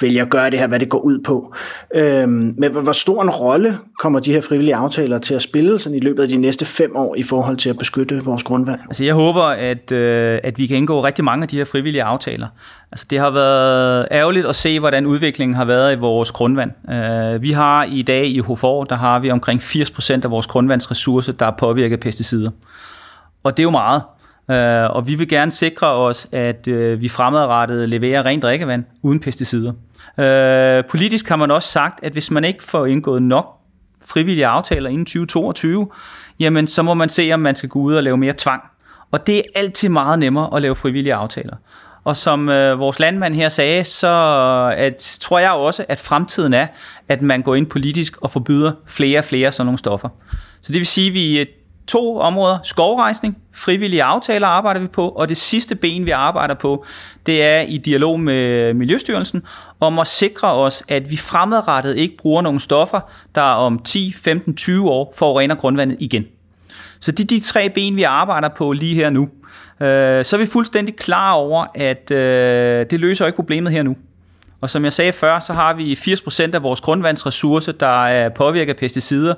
vælger 0.01 0.23
at 0.23 0.29
gøre 0.29 0.49
det 0.49 0.59
her, 0.59 0.67
hvad 0.67 0.79
det 0.79 0.89
går 0.89 0.99
ud 0.99 1.19
på. 1.19 1.55
Øhm, 1.95 2.55
men 2.57 2.71
hvor, 2.71 2.91
stor 2.91 3.21
en 3.21 3.29
rolle 3.29 3.77
kommer 3.99 4.19
de 4.19 4.31
her 4.31 4.41
frivillige 4.41 4.75
aftaler 4.75 5.17
til 5.17 5.33
at 5.33 5.41
spille 5.41 5.79
sådan 5.79 5.97
i 5.97 5.99
løbet 5.99 6.23
af 6.23 6.29
de 6.29 6.37
næste 6.37 6.65
fem 6.65 6.95
år 6.95 7.15
i 7.15 7.23
forhold 7.23 7.57
til 7.57 7.69
at 7.69 7.77
beskytte 7.77 8.23
vores 8.23 8.43
grundvand? 8.43 8.79
Altså 8.87 9.03
jeg 9.03 9.13
håber, 9.13 9.43
at, 9.43 9.91
øh, 9.91 10.39
at 10.43 10.57
vi 10.57 10.67
kan 10.67 10.77
indgå 10.77 11.03
rigtig 11.03 11.25
mange 11.25 11.43
af 11.43 11.47
de 11.47 11.57
her 11.57 11.65
frivillige 11.65 12.03
aftaler. 12.03 12.47
Altså 12.91 13.05
det 13.09 13.19
har 13.19 13.29
været 13.29 14.07
ærgerligt 14.11 14.47
at 14.47 14.55
se, 14.55 14.79
hvordan 14.79 15.05
udviklingen 15.05 15.55
har 15.55 15.65
været 15.65 15.95
i 15.95 15.99
vores 15.99 16.31
grundvand. 16.31 16.71
Øh, 16.89 17.41
vi 17.41 17.51
har 17.51 17.83
i 17.83 18.01
dag 18.01 18.25
i 18.25 18.39
HFOR, 18.39 18.83
der 18.83 18.95
har 18.95 19.19
vi 19.19 19.31
omkring 19.31 19.61
80% 19.61 20.23
af 20.23 20.31
vores 20.31 20.47
grundvandsressource, 20.47 21.31
der 21.31 21.45
er 21.45 21.51
påvirket 21.51 21.95
af 21.95 21.99
pesticider. 21.99 22.51
Og 23.43 23.57
det 23.57 23.63
er 23.63 23.63
jo 23.63 23.69
meget. 23.69 24.01
Øh, 24.51 24.89
og 24.89 25.07
vi 25.07 25.15
vil 25.15 25.27
gerne 25.27 25.51
sikre 25.51 25.87
os, 25.87 26.27
at 26.31 26.67
øh, 26.67 27.01
vi 27.01 27.09
fremadrettet 27.09 27.89
leverer 27.89 28.25
rent 28.25 28.43
drikkevand 28.43 28.83
uden 29.01 29.19
pesticider. 29.19 29.73
Øh, 30.17 30.83
politisk 30.89 31.29
har 31.29 31.35
man 31.35 31.51
også 31.51 31.69
sagt, 31.69 32.03
at 32.03 32.11
hvis 32.11 32.31
man 32.31 32.43
ikke 32.43 32.63
får 32.63 32.85
indgået 32.85 33.21
nok 33.21 33.59
frivillige 34.07 34.47
aftaler 34.47 34.89
inden 34.89 35.05
2022, 35.05 35.87
jamen 36.39 36.67
så 36.67 36.83
må 36.83 36.93
man 36.93 37.09
se, 37.09 37.31
om 37.33 37.39
man 37.39 37.55
skal 37.55 37.69
gå 37.69 37.79
ud 37.79 37.95
og 37.95 38.03
lave 38.03 38.17
mere 38.17 38.33
tvang. 38.37 38.61
Og 39.11 39.27
det 39.27 39.37
er 39.37 39.41
altid 39.55 39.89
meget 39.89 40.19
nemmere 40.19 40.55
at 40.55 40.61
lave 40.61 40.75
frivillige 40.75 41.13
aftaler. 41.13 41.55
Og 42.03 42.17
som 42.17 42.49
øh, 42.49 42.79
vores 42.79 42.99
landmand 42.99 43.35
her 43.35 43.49
sagde, 43.49 43.83
så 43.83 44.07
at, 44.77 45.17
tror 45.21 45.39
jeg 45.39 45.51
også, 45.51 45.85
at 45.89 45.99
fremtiden 45.99 46.53
er, 46.53 46.67
at 47.09 47.21
man 47.21 47.41
går 47.41 47.55
ind 47.55 47.67
politisk 47.67 48.17
og 48.17 48.31
forbyder 48.31 48.71
flere 48.85 49.19
og 49.19 49.25
flere 49.25 49.51
sådan 49.51 49.65
nogle 49.65 49.77
stoffer. 49.77 50.09
Så 50.61 50.71
det 50.71 50.79
vil 50.79 50.87
sige, 50.87 51.07
at 51.07 51.13
vi 51.13 51.39
øh, 51.39 51.45
to 51.87 52.17
områder, 52.19 52.57
skovrejsning, 52.63 53.37
frivillige 53.53 54.03
aftaler 54.03 54.47
arbejder 54.47 54.81
vi 54.81 54.87
på, 54.87 55.09
og 55.09 55.29
det 55.29 55.37
sidste 55.37 55.75
ben, 55.75 56.05
vi 56.05 56.11
arbejder 56.11 56.53
på, 56.53 56.85
det 57.25 57.43
er 57.43 57.61
i 57.61 57.77
dialog 57.77 58.19
med 58.19 58.73
Miljøstyrelsen, 58.73 59.41
om 59.79 59.99
at 59.99 60.07
sikre 60.07 60.53
os, 60.53 60.83
at 60.87 61.11
vi 61.11 61.17
fremadrettet 61.17 61.97
ikke 61.97 62.17
bruger 62.17 62.41
nogle 62.41 62.59
stoffer, 62.59 62.99
der 63.35 63.41
om 63.41 63.79
10, 63.79 64.13
15, 64.13 64.55
20 64.55 64.89
år 64.89 65.13
forurener 65.17 65.55
grundvandet 65.55 65.97
igen. 65.99 66.25
Så 66.99 67.11
det 67.11 67.23
er 67.23 67.27
de 67.27 67.39
tre 67.39 67.69
ben, 67.69 67.95
vi 67.95 68.03
arbejder 68.03 68.49
på 68.49 68.71
lige 68.71 68.95
her 68.95 69.09
nu. 69.09 69.29
Øh, 69.79 70.25
så 70.25 70.35
er 70.35 70.37
vi 70.37 70.45
fuldstændig 70.45 70.95
klar 70.95 71.33
over, 71.33 71.65
at 71.75 72.11
øh, 72.11 72.85
det 72.89 72.99
løser 72.99 73.25
ikke 73.25 73.35
problemet 73.35 73.71
her 73.71 73.83
nu. 73.83 73.95
Og 74.61 74.69
som 74.69 74.83
jeg 74.83 74.93
sagde 74.93 75.13
før, 75.13 75.39
så 75.39 75.53
har 75.53 75.73
vi 75.73 75.93
80% 75.93 76.49
af 76.53 76.63
vores 76.63 76.81
grundvandsressource, 76.81 77.71
der 77.71 78.05
er 78.05 78.29
påvirket 78.29 78.73
af 78.73 78.77
pesticider. 78.77 79.33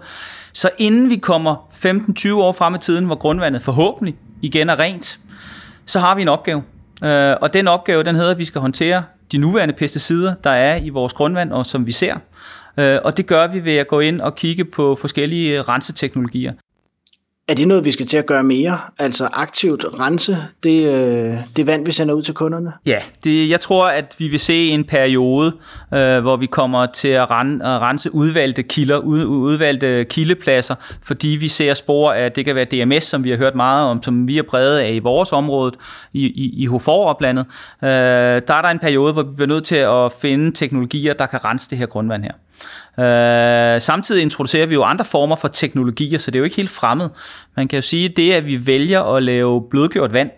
Så 0.56 0.70
inden 0.78 1.10
vi 1.10 1.16
kommer 1.16 1.70
15-20 1.74 2.34
år 2.34 2.52
frem 2.52 2.76
i 2.76 2.78
tiden, 2.78 3.06
hvor 3.06 3.16
grundvandet 3.16 3.64
forhåbentlig 3.64 4.16
igen 4.42 4.70
er 4.70 4.80
rent, 4.80 5.20
så 5.86 6.00
har 6.00 6.16
vi 6.16 6.22
en 6.22 6.28
opgave. 6.28 6.64
Øh, 7.04 7.36
og 7.42 7.54
den 7.54 7.68
opgave, 7.68 8.04
den 8.04 8.16
hedder, 8.16 8.32
at 8.32 8.38
vi 8.38 8.46
skal 8.46 8.62
håndtere 8.62 9.04
de 9.32 9.38
nuværende 9.38 9.74
pesticider, 9.74 10.36
der 10.44 10.50
er 10.50 10.76
i 10.76 10.90
vores 10.90 11.14
grundvand, 11.14 11.52
og 11.52 11.66
som 11.66 11.88
vi 11.88 11.92
ser. 11.92 12.16
Øh, 12.78 13.00
og 13.04 13.18
det 13.18 13.28
gør 13.28 13.48
vi 13.48 13.66
ved 13.66 13.76
at 13.76 13.88
gå 13.88 14.00
ind 14.00 14.22
og 14.22 14.36
kigge 14.36 14.66
på 14.66 14.98
forskellige 15.02 15.62
renseteknologier. 15.62 16.54
Er 17.48 17.54
det 17.54 17.68
noget, 17.68 17.86
vi 17.86 17.92
skal 17.92 18.06
til 18.06 18.18
at 18.18 18.26
gøre 18.26 18.44
mere? 18.44 18.80
Altså 19.00 19.30
aktivt 19.34 19.86
rense 20.00 20.38
det, 20.64 20.94
øh, 20.94 21.38
det 21.58 21.68
vand, 21.68 21.86
vi 21.86 21.92
sender 21.92 22.14
ud 22.14 22.22
til 22.22 22.34
kunderne? 22.34 22.74
Ja, 22.86 23.00
det, 23.24 23.50
jeg 23.50 23.62
tror, 23.62 23.88
at 23.88 24.16
vi 24.18 24.28
vil 24.28 24.40
se 24.40 24.68
en 24.68 24.84
periode, 24.84 25.54
øh, 25.94 26.20
hvor 26.20 26.38
vi 26.38 26.46
kommer 26.46 26.86
til 26.86 27.08
at, 27.08 27.32
ren, 27.32 27.62
at 27.62 27.82
rense 27.82 28.16
udvalgte 28.16 28.64
kilder, 28.64 28.98
ud, 28.98 29.26
udvalgte 29.26 30.06
kildepladser, 30.10 30.76
fordi 31.04 31.28
vi 31.28 31.48
ser 31.48 31.74
spor 31.74 32.12
af, 32.12 32.32
det 32.32 32.46
kan 32.46 32.56
være 32.56 32.66
DMS, 32.66 33.04
som 33.04 33.24
vi 33.24 33.30
har 33.30 33.38
hørt 33.38 33.56
meget 33.56 33.88
om, 33.88 34.04
som 34.04 34.28
vi 34.28 34.38
er 34.38 34.44
brede 34.44 34.84
af 34.84 34.94
i 34.94 35.00
vores 35.00 35.32
område, 35.32 35.72
i, 36.14 36.26
i, 36.26 36.64
i 36.64 36.66
Hofor-oplandet. 36.66 37.46
Øh, 37.84 37.90
der 37.90 38.54
er 38.54 38.62
der 38.62 38.70
en 38.70 38.80
periode, 38.80 39.14
hvor 39.14 39.24
vi 39.24 39.36
bliver 39.36 39.48
nødt 39.48 39.64
til 39.64 39.76
at 39.76 40.12
finde 40.22 40.52
teknologier, 40.52 41.14
der 41.14 41.26
kan 41.26 41.46
rense 41.46 41.70
det 41.70 41.78
her 41.78 41.86
grundvand 41.86 42.24
her. 42.24 42.32
Øh, 43.00 43.82
samtidig 43.82 44.22
introducerer 44.22 44.66
vi 44.66 44.74
jo 44.74 44.84
andre 44.84 45.06
former 45.06 45.36
for 45.36 45.48
teknologier, 45.48 46.20
så 46.20 46.32
det 46.32 46.36
er 46.36 46.40
jo 46.40 46.44
ikke 46.44 46.56
helt 46.56 46.70
fremmed. 46.70 47.10
Man 47.56 47.68
kan 47.68 47.78
jo 47.78 47.82
sige, 47.82 48.10
at 48.10 48.18
det, 48.18 48.34
at 48.34 48.46
vi 48.46 48.68
vælger 48.68 49.04
at 49.16 49.24
lave 49.24 49.64
blødgjort 49.70 50.14
vand, 50.14 50.30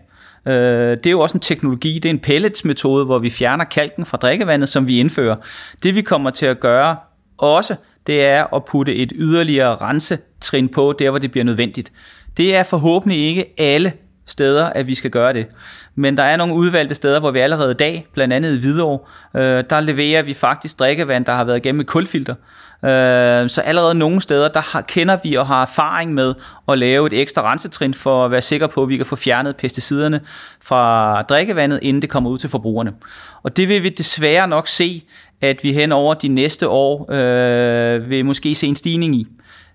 øh, 0.47 0.97
det 0.97 1.05
er 1.05 1.11
jo 1.11 1.19
også 1.19 1.37
en 1.37 1.41
teknologi, 1.41 1.93
det 1.93 2.05
er 2.05 2.13
en 2.13 2.19
pelletsmetode, 2.19 3.05
hvor 3.05 3.19
vi 3.19 3.29
fjerner 3.29 3.63
kalken 3.63 4.05
fra 4.05 4.17
drikkevandet, 4.17 4.69
som 4.69 4.87
vi 4.87 4.99
indfører. 4.99 5.35
Det 5.83 5.95
vi 5.95 6.01
kommer 6.01 6.29
til 6.29 6.45
at 6.45 6.59
gøre 6.59 6.95
også, 7.37 7.75
det 8.07 8.25
er 8.25 8.55
at 8.55 8.65
putte 8.65 8.95
et 8.95 9.11
yderligere 9.15 9.75
rensetrin 9.75 10.69
på, 10.69 10.95
der 10.99 11.09
hvor 11.09 11.19
det 11.19 11.31
bliver 11.31 11.43
nødvendigt. 11.43 11.91
Det 12.37 12.55
er 12.55 12.63
forhåbentlig 12.63 13.19
ikke 13.19 13.45
alle 13.57 13.93
steder, 14.27 14.65
at 14.65 14.87
vi 14.87 14.95
skal 14.95 15.11
gøre 15.11 15.33
det. 15.33 15.47
Men 15.95 16.17
der 16.17 16.23
er 16.23 16.37
nogle 16.37 16.53
udvalgte 16.53 16.95
steder, 16.95 17.19
hvor 17.19 17.31
vi 17.31 17.39
allerede 17.39 17.71
i 17.71 17.75
dag, 17.75 18.07
blandt 18.13 18.33
andet 18.33 18.57
i 18.57 18.59
Hvidovre, 18.59 18.99
øh, 19.41 19.63
der 19.69 19.79
leverer 19.79 20.23
vi 20.23 20.33
faktisk 20.33 20.79
drikkevand, 20.79 21.25
der 21.25 21.33
har 21.33 21.43
været 21.43 21.57
igennem 21.57 21.81
et 21.81 21.87
kulfilter. 21.87 22.35
Øh, 22.85 23.49
så 23.49 23.61
allerede 23.65 23.95
nogle 23.95 24.21
steder, 24.21 24.47
der 24.47 24.59
har, 24.59 24.81
kender 24.81 25.17
vi 25.23 25.35
og 25.35 25.47
har 25.47 25.61
erfaring 25.61 26.13
med 26.13 26.33
at 26.67 26.77
lave 26.77 27.07
et 27.07 27.21
ekstra 27.21 27.51
rensetrin 27.51 27.93
for 27.93 28.25
at 28.25 28.31
være 28.31 28.41
sikker 28.41 28.67
på, 28.67 28.83
at 28.83 28.89
vi 28.89 28.97
kan 28.97 29.05
få 29.05 29.15
fjernet 29.15 29.55
pesticiderne 29.55 30.21
fra 30.61 31.21
drikkevandet, 31.21 31.79
inden 31.81 32.01
det 32.01 32.09
kommer 32.09 32.29
ud 32.29 32.37
til 32.37 32.49
forbrugerne. 32.49 32.93
Og 33.43 33.57
det 33.57 33.67
vil 33.67 33.83
vi 33.83 33.89
desværre 33.89 34.47
nok 34.47 34.67
se, 34.67 35.03
at 35.41 35.63
vi 35.63 35.73
hen 35.73 35.91
over 35.91 36.13
de 36.13 36.27
næste 36.27 36.69
år 36.69 37.11
øh, 37.11 38.09
vil 38.09 38.25
måske 38.25 38.55
se 38.55 38.67
en 38.67 38.75
stigning 38.75 39.15
i. 39.15 39.27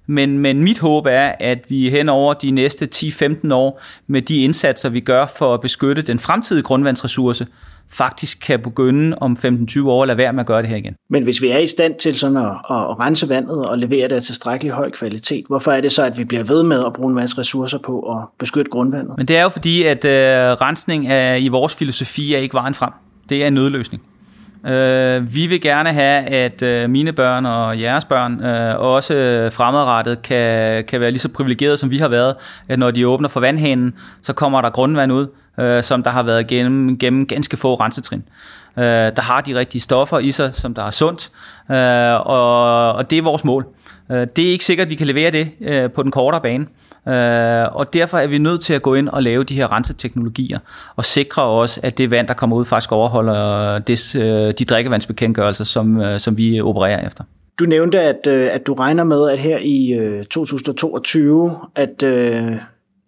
Men, 0.07 0.39
men 0.39 0.65
mit 0.65 0.79
håb 0.79 1.07
er, 1.07 1.33
at 1.41 1.59
vi 1.69 1.91
hen 1.91 2.09
over 2.09 2.35
de 2.35 2.51
næste 2.51 2.89
10-15 2.95 3.55
år, 3.55 3.83
med 4.07 4.23
de 4.23 4.43
indsatser, 4.43 4.89
vi 4.89 5.01
gør 5.01 5.27
for 5.39 5.55
at 5.55 5.61
beskytte 5.61 6.03
den 6.03 6.19
fremtidige 6.19 6.63
grundvandsressource, 6.63 7.47
faktisk 7.93 8.39
kan 8.41 8.61
begynde 8.61 9.17
om 9.21 9.37
15-20 9.45 9.87
år 9.87 10.03
at 10.03 10.07
lade 10.07 10.19
være 10.19 10.33
med 10.33 10.41
at 10.41 10.47
gøre 10.47 10.63
det 10.63 10.69
her 10.71 10.77
igen. 10.77 10.95
Men 11.11 11.23
hvis 11.23 11.43
vi 11.43 11.49
er 11.49 11.59
i 11.59 11.67
stand 11.67 11.95
til 11.95 12.19
sådan 12.19 12.37
at, 12.37 12.45
at 12.71 13.01
rense 13.01 13.29
vandet 13.29 13.67
og 13.67 13.79
levere 13.79 14.09
det 14.09 14.13
af 14.13 14.23
tilstrækkelig 14.23 14.73
høj 14.73 14.91
kvalitet, 14.91 15.45
hvorfor 15.49 15.73
er 15.73 15.81
det 15.81 15.93
så, 15.93 16.03
at 16.03 16.19
vi 16.19 16.25
bliver 16.25 16.45
ved 16.45 16.63
med 16.63 16.85
at 16.87 16.93
bruge 16.93 17.09
en 17.09 17.15
masse 17.15 17.39
ressourcer 17.39 17.79
på 17.79 18.01
at 18.01 18.29
beskytte 18.39 18.71
grundvandet? 18.71 19.15
Men 19.17 19.29
det 19.29 19.37
er 19.37 19.43
jo 19.43 19.49
fordi, 19.49 19.83
at 19.83 20.05
øh, 20.05 20.13
rensning 20.53 21.07
er, 21.09 21.35
i 21.35 21.49
vores 21.49 21.75
filosofi 21.75 22.35
er 22.35 22.39
ikke 22.39 22.55
vejen 22.55 22.75
frem. 22.75 22.93
Det 23.29 23.43
er 23.43 23.47
en 23.47 23.55
nødløsning. 23.55 24.03
Øh, 24.67 25.35
vi 25.35 25.47
vil 25.47 25.61
gerne 25.61 25.93
have, 25.93 26.27
at 26.27 26.63
øh, 26.63 26.91
mine 26.91 27.13
børn 27.13 27.47
og 27.47 27.81
jeres 27.81 28.05
børn 28.05 28.45
øh, 28.45 28.81
også 28.81 29.15
fremadrettet 29.53 30.23
kan, 30.23 30.85
kan 30.85 31.01
være 31.01 31.11
lige 31.11 31.21
så 31.21 31.29
privilegerede, 31.29 31.77
som 31.77 31.91
vi 31.91 31.99
har 31.99 32.09
været, 32.09 32.35
at 32.69 32.79
når 32.79 32.91
de 32.91 33.09
åbner 33.09 33.29
for 33.29 33.41
vandhanen, 33.41 33.95
så 34.23 34.33
kommer 34.33 34.61
der 34.61 34.71
grundvand 34.71 35.13
ud, 35.13 35.27
øh, 35.61 35.83
som 35.83 36.03
der 36.03 36.11
har 36.11 36.23
været 36.23 36.47
gennem, 36.47 36.99
gennem 36.99 37.27
ganske 37.27 37.57
få 37.57 37.75
rensetrin. 37.75 38.25
Øh, 38.79 38.85
der 38.85 39.23
har 39.23 39.41
de 39.41 39.55
rigtige 39.55 39.83
stoffer 39.83 40.19
i 40.19 40.31
sig, 40.31 40.55
som 40.55 40.75
der 40.75 40.85
er 40.85 40.91
sundt, 40.91 41.31
øh, 41.71 42.27
og, 42.27 42.93
og 42.93 43.11
det 43.11 43.19
er 43.19 43.23
vores 43.23 43.45
mål. 43.45 43.67
Øh, 44.11 44.27
det 44.37 44.47
er 44.47 44.53
ikke 44.53 44.65
sikkert, 44.65 44.87
at 44.87 44.91
vi 44.91 44.95
kan 44.95 45.07
levere 45.07 45.31
det 45.31 45.51
øh, 45.61 45.91
på 45.91 46.03
den 46.03 46.11
kortere 46.11 46.41
bane. 46.41 46.67
Øh, 47.09 47.77
og 47.77 47.93
derfor 47.93 48.19
er 48.19 48.27
vi 48.27 48.39
nødt 48.39 48.61
til 48.61 48.75
at 48.75 48.83
gå 48.83 48.95
ind 48.95 49.09
og 49.09 49.23
lave 49.23 49.45
de 49.45 49.55
her 49.55 49.73
renseteknologier 49.73 50.59
og 50.97 51.05
sikre 51.05 51.43
os, 51.43 51.81
at 51.83 51.99
det 51.99 52.11
vand, 52.11 52.29
der 52.29 52.35
kommer 52.35 52.57
ud, 52.57 52.65
faktisk 52.65 52.93
overholder 52.93 53.79
des, 53.79 54.15
øh, 54.15 54.55
de 54.59 54.65
drikkevandsbekendtgørelser, 54.65 55.65
som, 55.65 56.01
øh, 56.01 56.21
som 56.21 56.37
vi 56.37 56.61
opererer 56.61 57.07
efter. 57.07 57.25
Du 57.59 57.65
nævnte, 57.65 58.01
at, 58.01 58.27
øh, 58.29 58.49
at 58.53 58.67
du 58.67 58.75
regner 58.75 59.05
med, 59.05 59.31
at 59.31 59.39
her 59.39 59.59
i 59.63 60.25
2022, 60.31 61.51
at 61.75 62.03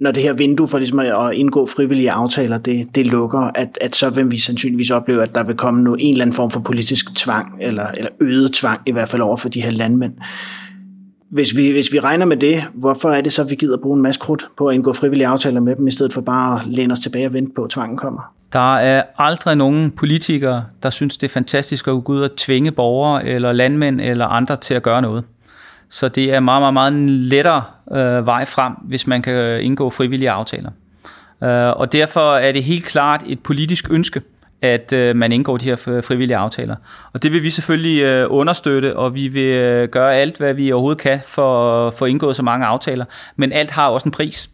når 0.00 0.10
det 0.10 0.22
her 0.22 0.32
vindue 0.32 0.68
for 0.68 0.78
ligesom 0.78 0.98
at 0.98 1.34
indgå 1.34 1.66
frivillige 1.66 2.10
aftaler, 2.10 2.58
det, 2.58 2.94
det 2.94 3.06
lukker, 3.06 3.50
at, 3.54 3.78
at 3.80 3.96
så 3.96 4.10
vil 4.10 4.30
vi 4.30 4.38
sandsynligvis 4.38 4.90
opleve, 4.90 5.22
at 5.22 5.34
der 5.34 5.44
vil 5.44 5.56
komme 5.56 5.82
nu 5.82 5.94
en 5.94 6.12
eller 6.14 6.24
anden 6.24 6.36
form 6.36 6.50
for 6.50 6.60
politisk 6.60 7.14
tvang, 7.14 7.58
eller, 7.60 7.86
eller 7.96 8.10
øget 8.20 8.52
tvang 8.52 8.80
i 8.86 8.92
hvert 8.92 9.08
fald 9.08 9.22
over 9.22 9.36
for 9.36 9.48
de 9.48 9.62
her 9.62 9.70
landmænd. 9.70 10.12
Hvis 11.30 11.56
vi, 11.56 11.70
hvis 11.70 11.92
vi 11.92 12.00
regner 12.00 12.26
med 12.26 12.36
det, 12.36 12.64
hvorfor 12.74 13.10
er 13.10 13.20
det 13.20 13.32
så, 13.32 13.42
at 13.42 13.50
vi 13.50 13.54
gider 13.54 13.76
bruge 13.76 13.96
en 13.96 14.02
masse 14.02 14.20
krudt 14.20 14.48
på 14.56 14.68
at 14.68 14.74
indgå 14.74 14.92
frivillige 14.92 15.26
aftaler 15.26 15.60
med 15.60 15.76
dem, 15.76 15.86
i 15.86 15.90
stedet 15.90 16.12
for 16.12 16.20
bare 16.20 16.60
at 16.60 16.66
læne 16.66 16.92
os 16.92 17.00
tilbage 17.00 17.26
og 17.26 17.32
vente 17.32 17.52
på, 17.56 17.62
at 17.62 17.70
tvangen 17.70 17.96
kommer? 17.96 18.34
Der 18.52 18.76
er 18.76 19.02
aldrig 19.18 19.56
nogen 19.56 19.90
politikere, 19.90 20.64
der 20.82 20.90
synes, 20.90 21.16
det 21.16 21.26
er 21.26 21.32
fantastisk 21.32 21.88
at 21.88 22.04
gå 22.04 22.12
ud 22.12 22.20
og 22.20 22.36
tvinge 22.36 22.72
borgere 22.72 23.24
eller 23.24 23.52
landmænd 23.52 24.00
eller 24.00 24.26
andre 24.26 24.56
til 24.56 24.74
at 24.74 24.82
gøre 24.82 25.02
noget. 25.02 25.24
Så 25.88 26.08
det 26.08 26.34
er 26.34 26.40
meget, 26.40 26.62
meget, 26.62 26.74
meget 26.74 26.92
en 26.92 27.08
lettere 27.08 27.62
øh, 27.92 28.26
vej 28.26 28.44
frem, 28.44 28.72
hvis 28.72 29.06
man 29.06 29.22
kan 29.22 29.60
indgå 29.60 29.90
frivillige 29.90 30.30
aftaler. 30.30 30.70
Øh, 31.44 31.70
og 31.76 31.92
derfor 31.92 32.34
er 32.34 32.52
det 32.52 32.64
helt 32.64 32.84
klart 32.84 33.22
et 33.26 33.40
politisk 33.40 33.90
ønske, 33.90 34.20
at 34.64 34.92
øh, 34.92 35.16
man 35.16 35.32
indgår 35.32 35.56
de 35.56 35.64
her 35.64 35.76
frivillige 35.76 36.36
aftaler. 36.36 36.76
Og 37.12 37.22
det 37.22 37.32
vil 37.32 37.42
vi 37.42 37.50
selvfølgelig 37.50 38.02
øh, 38.02 38.26
understøtte, 38.30 38.96
og 38.96 39.14
vi 39.14 39.28
vil 39.28 39.48
øh, 39.48 39.88
gøre 39.88 40.14
alt, 40.14 40.38
hvad 40.38 40.54
vi 40.54 40.72
overhovedet 40.72 41.02
kan 41.02 41.20
for 41.26 41.86
at 41.86 41.94
få 41.94 42.04
indgået 42.04 42.36
så 42.36 42.42
mange 42.42 42.66
aftaler. 42.66 43.04
Men 43.36 43.52
alt 43.52 43.70
har 43.70 43.88
også 43.88 44.08
en 44.08 44.12
pris. 44.12 44.50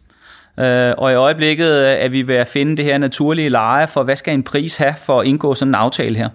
Øh, 0.59 0.93
og 0.97 1.11
i 1.11 1.15
øjeblikket 1.15 2.03
er 2.03 2.09
vi 2.09 2.27
ved 2.27 2.35
at 2.35 2.47
finde 2.47 2.77
det 2.77 2.85
her 2.85 2.97
naturlige 2.97 3.49
leje 3.49 3.87
for, 3.87 4.03
hvad 4.03 4.15
skal 4.15 4.33
en 4.33 4.43
pris 4.43 4.77
have 4.77 4.93
for 5.05 5.19
at 5.19 5.27
indgå 5.27 5.53
sådan 5.53 5.71
en 5.71 5.75
aftale 5.75 6.17
her. 6.17 6.29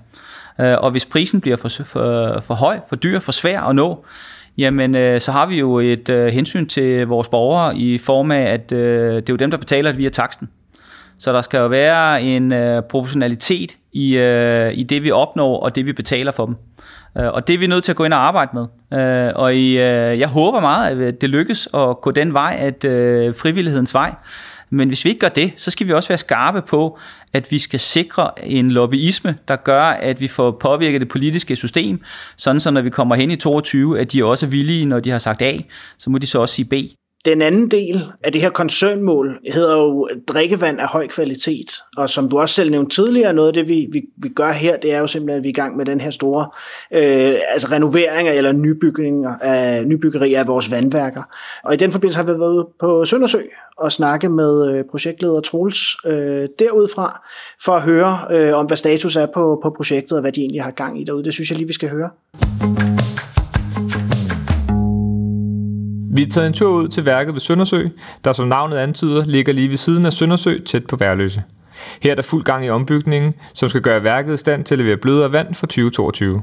Øh, 0.60 0.76
og 0.78 0.90
hvis 0.90 1.06
prisen 1.06 1.40
bliver 1.40 1.56
for, 1.56 1.68
for, 1.68 2.40
for 2.40 2.54
høj, 2.54 2.78
for 2.88 2.96
dyr, 2.96 3.20
for 3.20 3.32
svær 3.32 3.60
at 3.60 3.76
nå, 3.76 4.04
jamen 4.58 4.94
øh, 4.94 5.20
så 5.20 5.32
har 5.32 5.46
vi 5.46 5.58
jo 5.58 5.78
et 5.78 6.08
øh, 6.08 6.26
hensyn 6.26 6.66
til 6.66 7.06
vores 7.06 7.28
borgere 7.28 7.76
i 7.76 7.98
form 7.98 8.30
af, 8.30 8.42
at 8.42 8.72
øh, 8.72 9.16
det 9.16 9.28
er 9.28 9.32
jo 9.32 9.36
dem, 9.36 9.50
der 9.50 9.58
betaler 9.58 9.90
det 9.90 9.98
via 9.98 10.08
taksten. 10.08 10.48
Så 11.18 11.32
der 11.32 11.40
skal 11.40 11.58
jo 11.58 11.66
være 11.66 12.22
en 12.22 12.52
øh, 12.52 12.82
proportionalitet 12.82 13.76
i, 13.92 14.16
øh, 14.16 14.72
i 14.74 14.82
det, 14.82 15.02
vi 15.02 15.10
opnår, 15.10 15.60
og 15.60 15.74
det, 15.74 15.86
vi 15.86 15.92
betaler 15.92 16.32
for 16.32 16.46
dem. 16.46 16.56
Øh, 17.18 17.32
og 17.32 17.46
det 17.46 17.54
er 17.54 17.58
vi 17.58 17.66
nødt 17.66 17.84
til 17.84 17.92
at 17.92 17.96
gå 17.96 18.04
ind 18.04 18.12
og 18.12 18.26
arbejde 18.26 18.50
med. 18.54 18.98
Øh, 19.00 19.32
og 19.34 19.54
i, 19.54 19.70
øh, 19.70 20.18
jeg 20.18 20.28
håber 20.28 20.60
meget, 20.60 20.90
at 20.90 20.96
øh, 20.96 21.12
det 21.20 21.30
lykkes 21.30 21.68
at 21.74 22.00
gå 22.00 22.10
den 22.10 22.32
vej, 22.32 22.56
at 22.60 22.84
øh, 22.84 23.34
frivillighedens 23.34 23.94
vej. 23.94 24.14
Men 24.70 24.88
hvis 24.88 25.04
vi 25.04 25.10
ikke 25.10 25.20
gør 25.20 25.28
det, 25.28 25.52
så 25.56 25.70
skal 25.70 25.86
vi 25.86 25.92
også 25.92 26.08
være 26.08 26.18
skarpe 26.18 26.62
på, 26.62 26.98
at 27.32 27.50
vi 27.50 27.58
skal 27.58 27.80
sikre 27.80 28.30
en 28.44 28.70
lobbyisme, 28.70 29.36
der 29.48 29.56
gør, 29.56 29.82
at 29.82 30.20
vi 30.20 30.28
får 30.28 30.50
påvirket 30.50 31.00
det 31.00 31.08
politiske 31.08 31.56
system, 31.56 32.00
sådan 32.36 32.60
så 32.60 32.70
når 32.70 32.80
vi 32.80 32.90
kommer 32.90 33.14
hen 33.14 33.30
i 33.30 33.36
22, 33.36 34.00
at 34.00 34.12
de 34.12 34.24
også 34.24 34.46
er 34.46 34.50
villige, 34.50 34.86
når 34.86 35.00
de 35.00 35.10
har 35.10 35.18
sagt 35.18 35.42
A, 35.42 35.58
så 35.98 36.10
må 36.10 36.18
de 36.18 36.26
så 36.26 36.40
også 36.40 36.54
sige 36.54 36.66
B. 36.66 36.74
Den 37.26 37.42
anden 37.42 37.70
del 37.70 38.02
af 38.24 38.32
det 38.32 38.40
her 38.40 38.50
koncernmål 38.50 39.38
hedder 39.52 39.76
jo 39.76 40.08
drikkevand 40.28 40.80
af 40.80 40.88
høj 40.88 41.06
kvalitet, 41.08 41.72
og 41.96 42.10
som 42.10 42.28
du 42.28 42.38
også 42.38 42.54
selv 42.54 42.70
nævnte 42.70 42.96
tidligere, 42.96 43.32
noget 43.32 43.48
af 43.48 43.54
det, 43.54 43.68
vi, 43.68 43.88
vi, 43.92 44.02
vi 44.16 44.28
gør 44.28 44.52
her, 44.52 44.76
det 44.76 44.92
er 44.92 44.98
jo 44.98 45.06
simpelthen, 45.06 45.38
at 45.38 45.42
vi 45.42 45.48
er 45.48 45.52
i 45.52 45.54
gang 45.54 45.76
med 45.76 45.84
den 45.84 46.00
her 46.00 46.10
store 46.10 46.46
øh, 46.92 47.34
altså 47.48 47.68
renoveringer 47.72 48.32
eller 48.32 48.52
nybygninger 48.52 49.38
af, 49.38 49.86
nybyggeri 49.86 50.34
af 50.34 50.46
vores 50.46 50.70
vandværker. 50.70 51.22
Og 51.64 51.74
i 51.74 51.76
den 51.76 51.92
forbindelse 51.92 52.18
har 52.18 52.24
vi 52.24 52.40
været 52.40 52.52
ude 52.52 52.66
på 52.80 53.04
Søndersø 53.04 53.38
og 53.78 53.92
snakke 53.92 54.28
med 54.28 54.68
øh, 54.68 54.84
projektleder 54.90 55.40
Troels 55.40 55.96
øh, 56.06 56.48
derudfra, 56.58 57.22
for 57.64 57.72
at 57.72 57.82
høre 57.82 58.18
øh, 58.30 58.56
om, 58.56 58.66
hvad 58.66 58.76
status 58.76 59.16
er 59.16 59.26
på, 59.34 59.60
på 59.62 59.70
projektet, 59.76 60.12
og 60.12 60.20
hvad 60.20 60.32
de 60.32 60.40
egentlig 60.40 60.62
har 60.62 60.70
gang 60.70 61.00
i 61.00 61.04
derude. 61.04 61.24
Det 61.24 61.34
synes 61.34 61.50
jeg 61.50 61.58
lige, 61.58 61.66
vi 61.66 61.72
skal 61.72 61.88
høre. 61.88 62.10
Vi 66.16 66.22
er 66.22 66.26
taget 66.26 66.46
en 66.46 66.52
tur 66.52 66.72
ud 66.72 66.88
til 66.88 67.04
værket 67.04 67.34
ved 67.34 67.40
Søndersø, 67.40 67.88
der 68.24 68.32
som 68.32 68.48
navnet 68.48 68.76
antyder 68.76 69.26
ligger 69.26 69.52
lige 69.52 69.70
ved 69.70 69.76
siden 69.76 70.06
af 70.06 70.12
Søndersø 70.12 70.58
tæt 70.66 70.86
på 70.86 70.96
Værløse. 70.96 71.42
Her 72.02 72.10
er 72.10 72.14
der 72.14 72.22
fuld 72.22 72.44
gang 72.44 72.64
i 72.64 72.70
ombygningen, 72.70 73.34
som 73.54 73.68
skal 73.68 73.80
gøre 73.80 74.04
værket 74.04 74.34
i 74.34 74.36
stand 74.36 74.64
til 74.64 74.74
at 74.74 74.78
levere 74.78 74.96
blødere 74.96 75.32
vand 75.32 75.54
for 75.54 75.66
2022. 75.66 76.42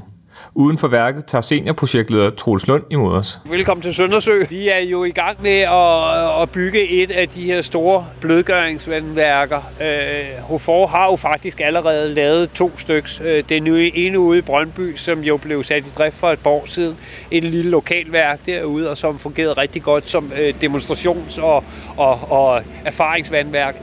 Uden 0.54 0.78
for 0.78 0.88
værket 0.88 1.24
tager 1.26 1.42
seniorprojektleder 1.42 2.30
Troels 2.30 2.66
Lund 2.66 2.82
imod 2.90 3.14
os. 3.14 3.40
Velkommen 3.50 3.82
til 3.82 3.94
Søndersø. 3.94 4.44
Vi 4.50 4.68
er 4.68 4.78
jo 4.78 5.04
i 5.04 5.10
gang 5.10 5.42
med 5.42 5.58
at, 5.60 6.42
at 6.42 6.50
bygge 6.50 6.88
et 6.88 7.10
af 7.10 7.28
de 7.28 7.42
her 7.42 7.62
store 7.62 8.06
blødgøringsvandværker. 8.20 9.60
Øh, 9.80 10.42
Hofor 10.42 10.86
har 10.86 11.10
jo 11.10 11.16
faktisk 11.16 11.60
allerede 11.60 12.14
lavet 12.14 12.50
to 12.50 12.78
styks. 12.78 13.20
Øh, 13.24 13.44
det 13.48 13.62
nu 13.62 13.74
ene 13.76 14.18
ude 14.18 14.38
i 14.38 14.42
Brøndby, 14.42 14.96
som 14.96 15.20
jo 15.20 15.36
blev 15.36 15.64
sat 15.64 15.86
i 15.86 15.90
drift 15.98 16.16
for 16.16 16.30
et 16.30 16.38
par 16.38 16.50
år 16.50 16.66
siden. 16.66 16.96
Et 17.30 17.44
lille 17.44 17.70
lokalværk 17.70 18.40
derude, 18.46 18.90
og 18.90 18.96
som 18.96 19.18
fungerede 19.18 19.52
rigtig 19.52 19.82
godt 19.82 20.08
som 20.08 20.32
øh, 20.40 20.54
demonstrations- 20.62 21.42
og, 21.42 21.64
og, 21.96 22.32
og 22.32 22.62
erfaringsvandværk. 22.84 23.76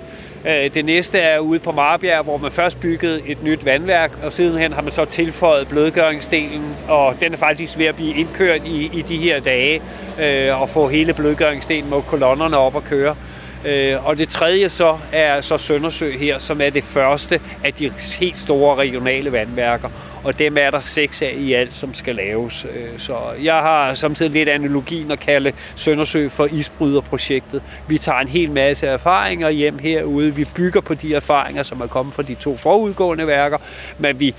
Øh, 0.46 0.74
det 0.74 0.86
næste 0.86 1.20
er 1.20 1.40
ude 1.40 1.60
på 1.60 1.72
Marbjerg, 1.72 2.24
hvor 2.24 2.38
man 2.38 2.52
først 2.52 2.80
byggede 2.80 3.22
et 3.28 3.44
nyt 3.44 3.66
vandværk, 3.66 4.12
og 4.24 4.34
sidenhen 4.34 4.74
har 4.74 4.82
man 4.82 4.92
så 4.92 5.06
tilføjet 5.06 5.68
blødgøringsdelen, 5.68 6.76
og 6.88 7.16
den 7.20 7.34
er 7.34 7.38
faktisk 7.38 7.78
ved 7.78 7.86
at 7.86 7.96
blive 7.96 8.16
indkørt 8.16 8.62
i, 8.66 8.90
i 8.94 9.02
de 9.02 9.18
her 9.18 9.40
dage, 9.40 9.82
øh, 10.22 10.62
og 10.62 10.70
få 10.70 10.88
hele 10.88 11.14
blødgøringsdelen 11.14 11.90
med 11.90 12.02
kolonnerne 12.02 12.58
op 12.58 12.76
at 12.76 12.84
køre. 12.84 13.16
Øh, 13.66 14.08
og 14.08 14.18
det 14.18 14.30
tredje 14.30 14.70
så 14.70 14.98
er 15.12 15.42
så 15.42 15.58
Søndersø 15.58 16.18
her, 16.18 16.40
som 16.40 16.62
er 16.62 16.70
det 16.70 16.84
første 16.84 17.42
af 17.64 17.74
de 17.74 17.92
helt 18.20 18.38
store 18.38 18.76
regionale 18.76 19.32
vandværker. 19.32 19.90
Og 20.24 20.40
dem 20.40 20.58
er 20.58 20.72
der 20.72 20.82
seks 20.82 21.22
af 21.22 21.34
i 21.38 21.54
alt, 21.54 21.74
som 21.74 21.94
skal 21.94 22.16
laves. 22.16 22.66
Øh, 22.76 23.00
så 23.00 23.18
jeg 23.44 23.54
har 23.54 23.94
samtidig 23.94 24.32
lidt 24.32 24.50
analogien 24.50 25.12
at 25.12 25.20
kalde 25.20 25.54
Søndersø 25.76 26.30
for 26.30 26.46
isbryderprojektet. 26.46 27.62
Vi 27.88 27.98
tager 27.98 28.20
en 28.20 28.28
hel 28.28 28.52
masse 28.52 28.88
erfaringer 28.88 29.50
hjem 29.50 29.80
herude. 29.80 30.36
Vi 30.36 30.46
bygger 30.56 30.82
på 30.82 30.94
de 30.94 31.16
erfaringer, 31.16 31.64
som 31.64 31.82
er 31.82 31.88
kommet 31.88 32.16
fra 32.16 32.24
de 32.24 32.34
to 32.34 32.58
forudgående 32.58 33.28
værker, 33.28 33.58
men 34.00 34.20
vi 34.20 34.36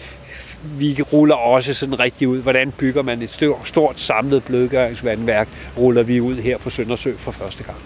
vi 0.64 1.02
ruller 1.12 1.34
også 1.34 1.74
sådan 1.74 2.00
rigtig 2.00 2.28
ud, 2.28 2.38
hvordan 2.38 2.72
bygger 2.72 3.02
man 3.02 3.22
et 3.22 3.30
stort, 3.30 3.68
stort 3.68 4.00
samlet 4.00 4.44
blødgøringsvandværk, 4.44 5.48
ruller 5.78 6.02
vi 6.02 6.20
ud 6.20 6.36
her 6.36 6.58
på 6.58 6.70
Søndersø 6.70 7.12
for 7.16 7.30
første 7.30 7.64
gang. 7.64 7.78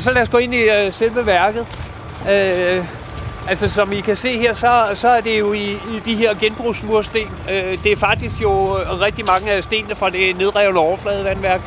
Så 0.00 0.12
lad 0.12 0.22
os 0.22 0.28
gå 0.28 0.38
ind 0.38 0.54
i 0.54 0.62
øh, 0.62 0.92
selve 0.92 1.26
værket. 1.26 1.66
Øh, 2.30 2.84
altså 3.48 3.68
som 3.68 3.92
I 3.92 4.00
kan 4.00 4.16
se 4.16 4.38
her, 4.38 4.54
så, 4.54 4.90
så 4.94 5.08
er 5.08 5.20
det 5.20 5.38
jo 5.38 5.52
i, 5.52 5.72
i 5.72 6.00
de 6.04 6.16
her 6.16 6.34
genbrugsmursten. 6.34 7.28
Øh, 7.50 7.84
det 7.84 7.92
er 7.92 7.96
faktisk 7.96 8.42
jo 8.42 8.78
øh, 8.78 9.00
rigtig 9.00 9.26
mange 9.26 9.50
af 9.50 9.64
stenene 9.64 9.94
fra 9.94 10.10
det 10.10 10.36
nedrevne 10.36 10.78
overfladevandværk. 10.78 11.60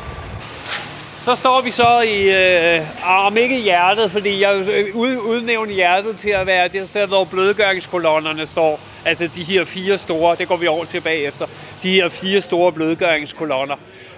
Så 1.24 1.34
står 1.34 1.60
vi 1.64 1.70
så 1.70 2.00
i, 2.00 2.30
øh, 2.76 2.80
om 3.26 3.36
ikke 3.36 3.60
hjertet, 3.60 4.10
fordi 4.10 4.40
jeg 4.40 4.54
øh, 4.56 4.96
ud, 4.96 5.16
udnævner 5.16 5.72
hjertet 5.72 6.16
til 6.16 6.30
at 6.30 6.46
være 6.46 6.68
det 6.68 6.88
sted, 6.88 7.06
hvor 7.08 7.24
blødgøringskolonnerne 7.24 8.46
står. 8.46 8.80
Altså 9.04 9.28
de 9.36 9.42
her 9.42 9.64
fire 9.64 9.98
store, 9.98 10.36
det 10.36 10.48
går 10.48 10.56
vi 10.56 10.66
over 10.66 10.84
til 10.84 11.00
bagefter, 11.00 11.46
de 11.82 11.90
her 11.90 12.08
fire 12.08 12.40
store 12.40 12.72
blødgøringskolonner. 12.72 13.76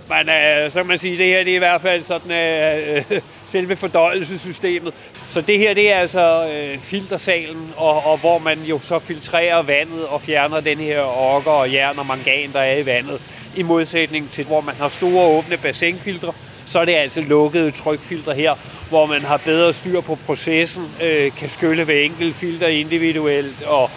Men 0.09 0.29
øh, 0.29 0.71
så 0.71 0.79
kan 0.79 0.87
man 0.87 0.99
sige, 0.99 1.13
at 1.13 1.19
det 1.19 1.27
her 1.27 1.45
det 1.45 1.51
er 1.51 1.55
i 1.55 1.59
hvert 1.59 1.81
fald 1.81 2.03
sådan, 2.03 2.31
øh, 2.31 3.05
øh, 3.11 3.21
selve 3.47 3.77
fordøjelsessystemet. 3.77 4.95
Så 5.27 5.41
det 5.41 5.59
her 5.59 5.75
det 5.75 5.93
er 5.93 5.97
altså 5.97 6.51
øh, 6.53 6.79
filtersalen, 6.79 7.73
og, 7.77 8.07
og 8.07 8.19
hvor 8.19 8.39
man 8.39 8.59
jo 8.59 8.79
så 8.83 8.99
filtrerer 8.99 9.63
vandet 9.63 10.07
og 10.07 10.23
fjerner 10.23 10.61
den 10.61 10.79
her 10.79 11.03
okker 11.03 11.51
og 11.51 11.73
jern 11.73 11.99
og 11.99 12.07
mangan, 12.07 12.53
der 12.53 12.61
er 12.61 12.77
i 12.77 12.87
vandet. 12.87 13.21
I 13.57 13.63
modsætning 13.63 14.31
til, 14.31 14.47
hvor 14.47 14.61
man 14.61 14.75
har 14.75 14.89
store 14.89 15.27
åbne 15.27 15.57
bassinfiltre, 15.57 16.33
så 16.67 16.79
er 16.79 16.85
det 16.85 16.95
altså 16.95 17.21
lukkede 17.21 17.71
trykfiltre 17.71 18.35
her, 18.35 18.55
hvor 18.89 19.07
man 19.07 19.23
har 19.23 19.37
bedre 19.37 19.73
styr 19.73 20.01
på 20.01 20.19
processen, 20.27 20.85
øh, 21.05 21.33
kan 21.33 21.49
skylle 21.49 21.87
ved 21.87 22.05
enkelt 22.05 22.37
filter 22.37 22.67
individuelt, 22.67 23.67
og 23.67 23.91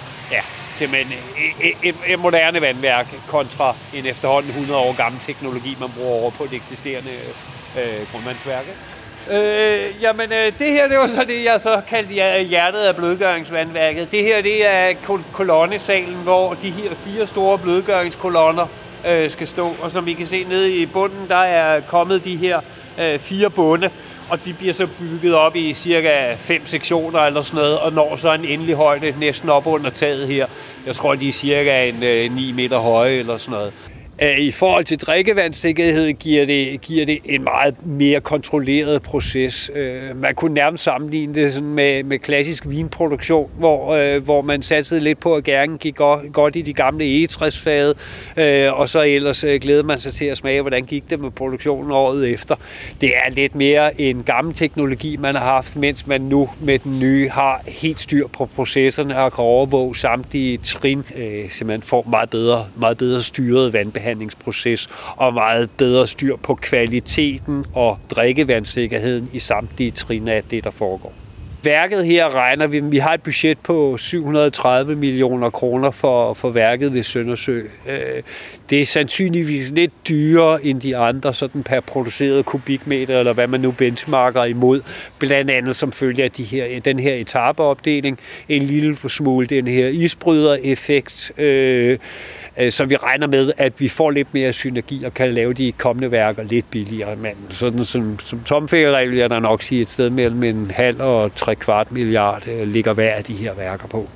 simpelthen 0.81 1.17
et, 1.61 1.77
et, 1.83 1.95
e, 2.07 2.13
et 2.13 2.19
moderne 2.19 2.61
vandværk 2.61 3.07
kontra 3.27 3.75
en 3.93 4.05
efterhånden 4.05 4.50
100 4.50 4.79
år 4.79 4.95
gammel 4.97 5.21
teknologi, 5.21 5.77
man 5.79 5.89
bruger 5.97 6.21
over 6.21 6.31
på 6.31 6.43
det 6.43 6.53
eksisterende 6.53 7.09
øh, 7.79 8.00
grundvandsværk. 8.11 8.65
Øh, 9.31 10.01
jamen, 10.01 10.33
øh, 10.33 10.53
det 10.59 10.71
her 10.71 10.88
det 10.88 10.97
var 10.97 11.07
så 11.07 11.23
det, 11.27 11.43
jeg 11.43 11.59
så 11.59 11.81
kaldte 11.88 12.13
hjertet 12.43 12.79
af 12.79 12.95
blødgøringsvandværket. 12.95 14.11
Det 14.11 14.23
her 14.23 14.41
det 14.41 14.65
er 14.65 14.93
kol- 15.03 15.31
kolonnesalen, 15.31 16.15
hvor 16.15 16.53
de 16.53 16.69
her 16.71 16.95
fire 16.95 17.27
store 17.27 17.57
blødgøringskolonner 17.57 18.67
øh, 19.07 19.29
skal 19.29 19.47
stå. 19.47 19.75
Og 19.81 19.91
som 19.91 20.07
I 20.07 20.13
kan 20.13 20.25
se 20.25 20.43
nede 20.43 20.75
i 20.75 20.85
bunden, 20.85 21.25
der 21.27 21.35
er 21.35 21.81
kommet 21.81 22.23
de 22.23 22.35
her 22.35 22.61
øh, 23.00 23.19
fire 23.19 23.50
bunde, 23.50 23.89
og 24.31 24.45
de 24.45 24.53
bliver 24.53 24.73
så 24.73 24.88
bygget 25.00 25.35
op 25.35 25.55
i 25.55 25.73
cirka 25.73 26.33
fem 26.35 26.65
sektioner 26.65 27.20
eller 27.20 27.41
sådan 27.41 27.57
noget, 27.57 27.79
og 27.79 27.94
når 27.94 28.15
så 28.15 28.33
en 28.33 28.46
endelig 28.46 28.75
højde 28.75 29.13
næsten 29.20 29.50
op 29.50 29.67
under 29.67 29.89
taget 29.89 30.27
her. 30.27 30.48
Jeg 30.85 30.96
tror, 30.96 31.15
de 31.15 31.27
er 31.27 31.31
cirka 31.31 31.89
en 31.89 32.03
øh, 32.03 32.35
9 32.35 32.51
meter 32.51 32.79
høje 32.79 33.11
eller 33.11 33.37
sådan 33.37 33.51
noget. 33.51 33.74
Øh, 34.24 34.40
I 34.40 34.51
forhold 34.51 34.86
til 34.86 35.00
drikkevandssikkerhed 35.00 36.14
giver 36.14 36.46
det, 36.46 36.81
giver 36.81 37.05
det 37.05 37.20
en 37.25 37.44
meget 37.44 37.86
mere 37.86 38.22
kontrolleret 38.22 39.01
proces. 39.01 39.72
Øh, 39.75 40.22
man 40.22 40.36
kunne 40.36 40.53
nærmest 40.53 40.84
sammenligne 40.84 41.36
det 41.36 41.53
sådan 41.53 41.70
med, 41.70 42.03
med 42.03 42.20
klassisk 42.20 42.64
vinproduktion, 42.68 43.50
hvor, 43.57 43.94
øh, 43.94 44.24
hvor 44.24 44.42
man 44.42 44.62
satsede 44.62 45.01
lidt 45.01 45.20
på, 45.20 45.36
at 45.36 45.44
gerne 45.44 45.77
gik 45.77 45.96
godt, 45.96 46.34
godt 46.34 46.55
i 46.55 46.62
de 46.62 46.74
gamle 46.74 47.05
egetræsfade, 47.05 47.96
og 48.72 48.90
så 48.90 49.01
ellers 49.01 49.46
glæder 49.62 49.84
man 49.84 50.00
sig 50.00 50.14
til 50.14 50.25
at 50.25 50.38
smage, 50.38 50.62
hvordan 50.62 50.86
gik 50.86 51.10
det 51.10 51.20
med 51.20 51.31
produktionen 51.31 51.92
året 51.92 52.29
efter. 52.29 52.55
Det 53.01 53.10
er 53.16 53.29
lidt 53.31 53.55
mere 53.55 54.01
en 54.01 54.24
gammel 54.24 54.53
teknologi, 54.53 55.18
man 55.18 55.36
har 55.36 55.46
haft, 55.46 55.75
mens 55.75 56.07
man 56.07 56.22
nu 56.22 56.50
med 56.60 56.79
den 56.79 57.00
nye 57.00 57.29
har 57.29 57.62
helt 57.68 58.00
styr 58.00 58.27
på 58.27 58.46
processerne 58.55 59.18
og 59.20 59.34
kan 59.34 59.44
overvåge 59.44 59.96
samtlige 59.96 60.57
trin, 60.57 61.03
så 61.50 61.66
man 61.66 61.81
får 61.81 62.07
meget 62.10 62.29
bedre, 62.29 62.66
meget 62.75 62.98
bedre 62.98 63.22
styret 63.22 63.74
vandbehandling 63.74 64.10
sagsbehandlingsproces 64.11 64.89
og 65.15 65.33
meget 65.33 65.69
bedre 65.77 66.07
styr 66.07 66.35
på 66.35 66.55
kvaliteten 66.55 67.65
og 67.75 68.00
drikkevandssikkerheden 68.09 69.29
i 69.33 69.39
samtlige 69.39 69.91
trin 69.91 70.27
af 70.27 70.43
det, 70.43 70.63
der 70.63 70.71
foregår. 70.71 71.13
Værket 71.63 72.05
her 72.05 72.35
regner 72.35 72.67
vi, 72.67 72.79
vi 72.79 72.97
har 72.97 73.13
et 73.13 73.21
budget 73.21 73.59
på 73.59 73.97
730 73.97 74.95
millioner 74.95 75.50
kroner 75.50 75.91
for, 75.91 76.33
for 76.33 76.50
værket 76.50 76.93
ved 76.93 77.03
Søndersø. 77.03 77.61
Øh, 77.87 78.24
det 78.69 78.81
er 78.81 78.85
sandsynligvis 78.85 79.71
lidt 79.71 79.91
dyrere 80.07 80.65
end 80.65 80.81
de 80.81 80.97
andre, 80.97 81.33
sådan 81.33 81.63
per 81.63 81.79
produceret 81.79 82.45
kubikmeter, 82.45 83.19
eller 83.19 83.33
hvad 83.33 83.47
man 83.47 83.59
nu 83.59 83.71
benchmarker 83.71 84.43
imod. 84.43 84.81
Blandt 85.19 85.51
andet 85.51 85.75
som 85.75 85.91
følge 85.91 86.24
af 86.24 86.31
de 86.31 86.43
her, 86.43 86.79
den 86.79 87.00
her 87.00 87.13
etapeopdeling, 87.13 88.19
en 88.50 88.61
lille 88.61 89.09
smule 89.09 89.47
den 89.47 89.67
her 89.67 89.87
isbryder-effekt, 89.87 91.31
Øh, 91.37 92.00
Øh, 92.57 92.72
så 92.72 92.85
vi 92.85 92.96
regner 92.96 93.27
med, 93.27 93.51
at 93.57 93.74
vi 93.79 93.87
får 93.87 94.11
lidt 94.11 94.33
mere 94.33 94.53
synergi 94.53 95.03
og 95.03 95.14
kan 95.14 95.33
lave 95.33 95.53
de 95.53 95.72
kommende 95.72 96.11
værker 96.11 96.44
lidt 96.44 96.72
billigere. 96.72 97.16
Men 97.16 97.33
sådan 97.50 97.85
som, 97.85 98.20
som 98.20 98.44
tomfælderegel 98.44 99.11
vil 99.11 99.20
jeg 99.20 99.29
da 99.29 99.40
nok 99.40 99.61
sige, 99.61 99.81
et 99.81 99.90
sted 99.90 100.09
mellem 100.09 100.44
en 100.44 100.72
halv 100.75 101.01
og 101.01 101.35
tre 101.35 101.55
kvart 101.55 101.92
milliard 101.92 102.48
øh, 102.48 102.68
ligger 102.68 102.94
hver 102.94 103.14
af 103.14 103.24
de 103.24 103.33
her 103.33 103.53
værker 103.53 103.87
på. 103.87 104.09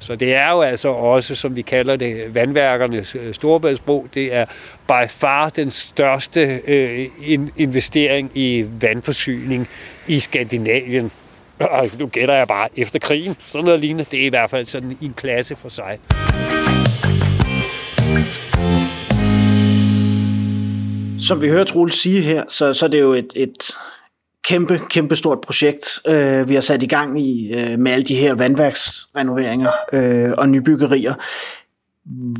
Så 0.00 0.16
det 0.16 0.34
er 0.34 0.50
jo 0.50 0.60
altså 0.62 0.88
også, 0.88 1.34
som 1.34 1.56
vi 1.56 1.62
kalder 1.62 1.96
det, 1.96 2.34
vandværkernes 2.34 3.14
øh, 3.14 3.34
storebæltsbro. 3.34 4.06
Det 4.14 4.34
er 4.34 4.44
by 4.88 5.08
far 5.08 5.48
den 5.48 5.70
største 5.70 6.60
øh, 6.66 7.06
investering 7.56 8.30
i 8.34 8.66
vandforsyning 8.80 9.68
i 10.06 10.20
Skandinavien. 10.20 11.10
Nu 11.98 12.06
gætter 12.06 12.34
jeg 12.34 12.48
bare 12.48 12.68
efter 12.76 12.98
krigen. 12.98 13.36
Sådan 13.46 13.64
noget 13.64 13.80
lignende. 13.80 14.04
Det 14.10 14.22
er 14.22 14.26
i 14.26 14.28
hvert 14.28 14.50
fald 14.50 14.64
sådan 14.64 14.96
en 15.02 15.14
klasse 15.16 15.56
for 15.56 15.68
sig. 15.68 15.98
Som 21.18 21.42
vi 21.42 21.48
hører 21.48 21.64
Troels 21.64 21.94
sige 21.94 22.22
her, 22.22 22.44
så, 22.48 22.72
så 22.72 22.86
er 22.86 22.90
det 22.90 23.00
jo 23.00 23.12
et, 23.12 23.32
et 23.36 23.72
kæmpe, 24.48 24.80
kæmpe 24.90 25.16
stort 25.16 25.40
projekt, 25.40 26.00
øh, 26.08 26.48
vi 26.48 26.54
har 26.54 26.60
sat 26.60 26.82
i 26.82 26.86
gang 26.86 27.20
i 27.20 27.52
øh, 27.52 27.78
med 27.78 27.92
alle 27.92 28.02
de 28.02 28.14
her 28.14 28.34
vandværksrenoveringer 28.34 29.70
øh, 29.92 30.30
og 30.38 30.48
nybyggerier. 30.48 31.14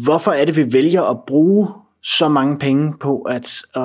Hvorfor 0.05 0.31
er 0.33 0.45
det, 0.45 0.57
vi 0.57 0.73
vælger 0.73 1.03
at 1.03 1.17
bruge 1.27 1.69
så 2.03 2.29
mange 2.29 2.59
penge 2.59 2.95
på 3.01 3.19
at, 3.21 3.63
at, 3.75 3.83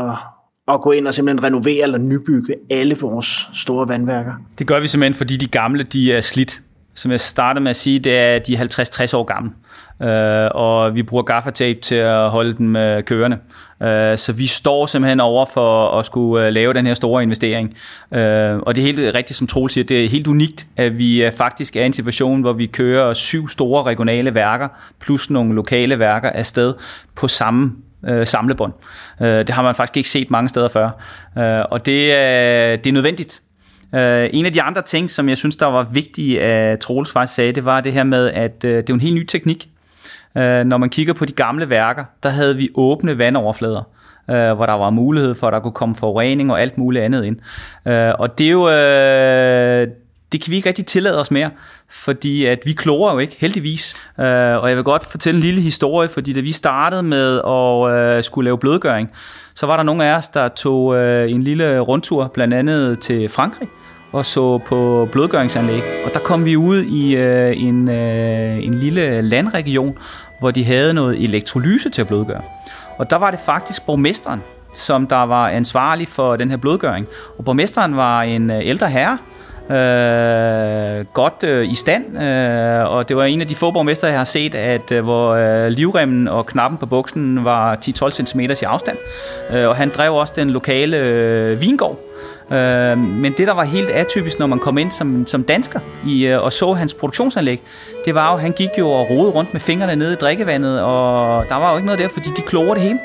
at 0.67 0.81
gå 0.81 0.91
ind 0.91 1.07
og 1.07 1.13
simpelthen 1.13 1.43
renovere 1.43 1.83
eller 1.83 1.97
nybygge 1.97 2.55
alle 2.69 2.97
vores 3.01 3.49
store 3.53 3.87
vandværker? 3.87 4.33
Det 4.59 4.67
gør 4.67 4.79
vi 4.79 4.87
simpelthen, 4.87 5.13
fordi 5.13 5.37
de 5.37 5.47
gamle 5.47 5.83
de 5.83 6.13
er 6.13 6.21
slidt. 6.21 6.61
Som 6.95 7.11
jeg 7.11 7.19
startede 7.19 7.63
med 7.63 7.69
at 7.69 7.75
sige, 7.75 7.99
det 7.99 8.17
er 8.17 8.39
de 8.39 8.57
50-60 8.57 9.15
år 9.15 9.23
gamle 9.23 9.51
øh, 10.03 10.49
og 10.51 10.95
vi 10.95 11.03
bruger 11.03 11.23
gaffatape 11.23 11.79
til 11.79 11.95
at 11.95 12.29
holde 12.29 12.57
dem 12.57 12.75
øh, 12.75 13.03
kørende. 13.03 13.37
Øh, 13.83 14.17
så 14.17 14.33
vi 14.33 14.47
står 14.47 14.85
simpelthen 14.85 15.19
over 15.19 15.45
for 15.53 15.99
at 15.99 16.05
skulle 16.05 16.47
øh, 16.47 16.53
lave 16.53 16.73
den 16.73 16.85
her 16.85 16.93
store 16.93 17.23
investering. 17.23 17.73
Øh, 18.11 18.57
og 18.57 18.75
det 18.75 18.81
er 18.81 18.85
helt 18.85 19.15
rigtigt, 19.15 19.37
som 19.37 19.47
Troel 19.47 19.69
siger, 19.69 19.85
det 19.85 20.03
er 20.03 20.09
helt 20.09 20.27
unikt, 20.27 20.65
at 20.77 20.97
vi 20.97 21.25
øh, 21.25 21.31
faktisk 21.31 21.75
er 21.75 21.83
i 21.83 21.85
en 21.85 21.93
situation, 21.93 22.41
hvor 22.41 22.53
vi 22.53 22.65
kører 22.65 23.13
syv 23.13 23.49
store 23.49 23.83
regionale 23.83 24.33
værker, 24.33 24.67
plus 24.99 25.29
nogle 25.29 25.55
lokale 25.55 25.99
værker 25.99 26.29
afsted 26.29 26.73
på 27.15 27.27
samme 27.27 27.71
øh, 28.07 28.27
samlebånd. 28.27 28.73
Øh, 29.21 29.27
det 29.27 29.49
har 29.49 29.63
man 29.63 29.75
faktisk 29.75 29.97
ikke 29.97 30.09
set 30.09 30.31
mange 30.31 30.49
steder 30.49 30.67
før. 30.67 30.89
Øh, 31.37 31.65
og 31.71 31.85
det, 31.85 32.13
er, 32.13 32.75
det 32.75 32.87
er 32.87 32.93
nødvendigt. 32.93 33.41
Øh, 33.95 34.29
en 34.33 34.45
af 34.45 34.53
de 34.53 34.61
andre 34.61 34.81
ting, 34.81 35.11
som 35.11 35.29
jeg 35.29 35.37
synes, 35.37 35.55
der 35.55 35.65
var 35.65 35.87
vigtige, 35.91 36.41
at 36.41 36.79
Troels 36.79 37.11
faktisk 37.11 37.35
sagde, 37.35 37.51
det 37.51 37.65
var 37.65 37.81
det 37.81 37.93
her 37.93 38.03
med, 38.03 38.29
at 38.29 38.65
øh, 38.65 38.77
det 38.77 38.89
er 38.89 38.93
en 38.93 39.01
helt 39.01 39.15
ny 39.15 39.25
teknik. 39.25 39.69
Øh, 40.37 40.63
når 40.63 40.77
man 40.77 40.89
kigger 40.89 41.13
på 41.13 41.25
de 41.25 41.33
gamle 41.33 41.69
værker, 41.69 42.05
der 42.23 42.29
havde 42.29 42.57
vi 42.57 42.69
åbne 42.75 43.17
vandoverflader 43.17 43.83
øh, 44.29 44.53
hvor 44.53 44.65
der 44.65 44.73
var 44.73 44.89
mulighed 44.89 45.35
for, 45.35 45.47
at 45.47 45.53
der 45.53 45.59
kunne 45.59 45.71
komme 45.71 45.95
forurening 45.95 46.51
og 46.51 46.61
alt 46.61 46.77
muligt 46.77 47.05
andet 47.05 47.25
ind. 47.25 47.37
Øh, 47.87 48.13
og 48.19 48.37
det 48.37 48.47
er 48.47 48.51
jo... 48.51 48.69
Øh, 48.69 49.87
det 50.31 50.41
kan 50.41 50.51
vi 50.51 50.55
ikke 50.55 50.69
rigtig 50.69 50.85
tillade 50.85 51.19
os 51.19 51.31
mere, 51.31 51.49
fordi 51.89 52.45
at 52.45 52.59
vi 52.65 52.73
klorer 52.73 53.13
jo 53.13 53.19
ikke, 53.19 53.35
heldigvis. 53.39 53.95
Øh, 54.19 54.25
og 54.25 54.69
jeg 54.69 54.75
vil 54.75 54.83
godt 54.83 55.05
fortælle 55.05 55.37
en 55.37 55.43
lille 55.43 55.61
historie, 55.61 56.09
fordi 56.09 56.33
da 56.33 56.39
vi 56.39 56.51
startede 56.51 57.03
med 57.03 57.41
at 57.47 58.17
øh, 58.17 58.23
skulle 58.23 58.45
lave 58.45 58.57
blødgøring, 58.57 59.09
så 59.55 59.65
var 59.65 59.77
der 59.77 59.83
nogle 59.83 60.05
af 60.05 60.17
os, 60.17 60.27
der 60.27 60.47
tog 60.47 60.95
øh, 60.95 61.31
en 61.31 61.43
lille 61.43 61.79
rundtur, 61.79 62.31
blandt 62.33 62.53
andet 62.53 62.99
til 62.99 63.29
Frankrig, 63.29 63.67
og 64.13 64.25
så 64.25 64.57
på 64.57 65.07
blodgøringsanlæg. 65.11 65.81
Og 66.05 66.13
der 66.13 66.19
kom 66.19 66.45
vi 66.45 66.57
ud 66.57 66.83
i 66.83 67.15
øh, 67.15 67.61
en, 67.61 67.89
øh, 67.89 68.63
en 68.63 68.73
lille 68.73 69.21
landregion, 69.21 69.97
hvor 70.39 70.51
de 70.51 70.65
havde 70.65 70.93
noget 70.93 71.23
elektrolyse 71.23 71.89
til 71.89 72.01
at 72.01 72.07
blodgøre. 72.07 72.41
Og 72.97 73.09
der 73.09 73.15
var 73.15 73.31
det 73.31 73.39
faktisk 73.39 73.85
borgmesteren, 73.85 74.41
som 74.75 75.07
der 75.07 75.25
var 75.25 75.49
ansvarlig 75.49 76.07
for 76.07 76.35
den 76.35 76.49
her 76.49 76.57
blodgøring. 76.57 77.07
Og 77.37 77.45
borgmesteren 77.45 77.95
var 77.95 78.21
en 78.21 78.51
øh, 78.51 78.61
ældre 78.63 78.89
herre, 78.89 79.17
øh, 79.69 81.05
godt 81.13 81.43
øh, 81.43 81.71
i 81.71 81.75
stand, 81.75 82.17
øh, 82.23 82.91
og 82.91 83.09
det 83.09 83.17
var 83.17 83.23
en 83.23 83.41
af 83.41 83.47
de 83.47 83.55
få 83.55 83.71
borgmester, 83.71 84.07
jeg 84.07 84.17
har 84.17 84.23
set, 84.23 84.55
at 84.55 84.91
øh, 84.91 85.03
hvor 85.03 85.33
øh, 85.33 85.67
livremmen 85.67 86.27
og 86.27 86.45
knappen 86.45 86.77
på 86.77 86.85
buksen 86.85 87.45
var 87.45 87.75
10-12 87.75 88.11
cm 88.11 88.39
i 88.39 88.47
afstand. 88.65 88.97
Øh, 89.51 89.69
og 89.69 89.75
han 89.75 89.89
drev 89.89 90.13
også 90.13 90.33
den 90.35 90.49
lokale 90.49 90.97
øh, 90.97 91.61
vingård. 91.61 91.99
Øh, 92.53 92.97
men 92.97 93.33
det, 93.37 93.47
der 93.47 93.53
var 93.53 93.63
helt 93.63 93.89
atypisk, 93.89 94.39
når 94.39 94.47
man 94.47 94.59
kom 94.59 94.77
ind 94.77 94.91
som, 94.91 95.27
som 95.27 95.43
dansker 95.43 95.79
i, 96.07 96.25
øh, 96.25 96.43
og 96.43 96.53
så 96.53 96.73
hans 96.73 96.93
produktionsanlæg, 96.93 97.61
det 98.05 98.15
var 98.15 98.31
jo, 98.31 98.35
at 98.35 98.41
han 98.41 98.51
gik 98.51 98.69
jo 98.79 98.89
og 98.89 99.09
rode 99.09 99.29
rundt 99.29 99.53
med 99.53 99.61
fingrene 99.61 99.95
nede 99.95 100.13
i 100.13 100.15
drikkevandet, 100.15 100.81
og 100.81 101.45
der 101.49 101.55
var 101.55 101.71
jo 101.71 101.77
ikke 101.77 101.85
noget 101.85 101.99
der, 101.99 102.07
fordi 102.07 102.29
de 102.37 102.41
kloger 102.41 102.73
det 102.73 102.83
hele. 102.83 102.99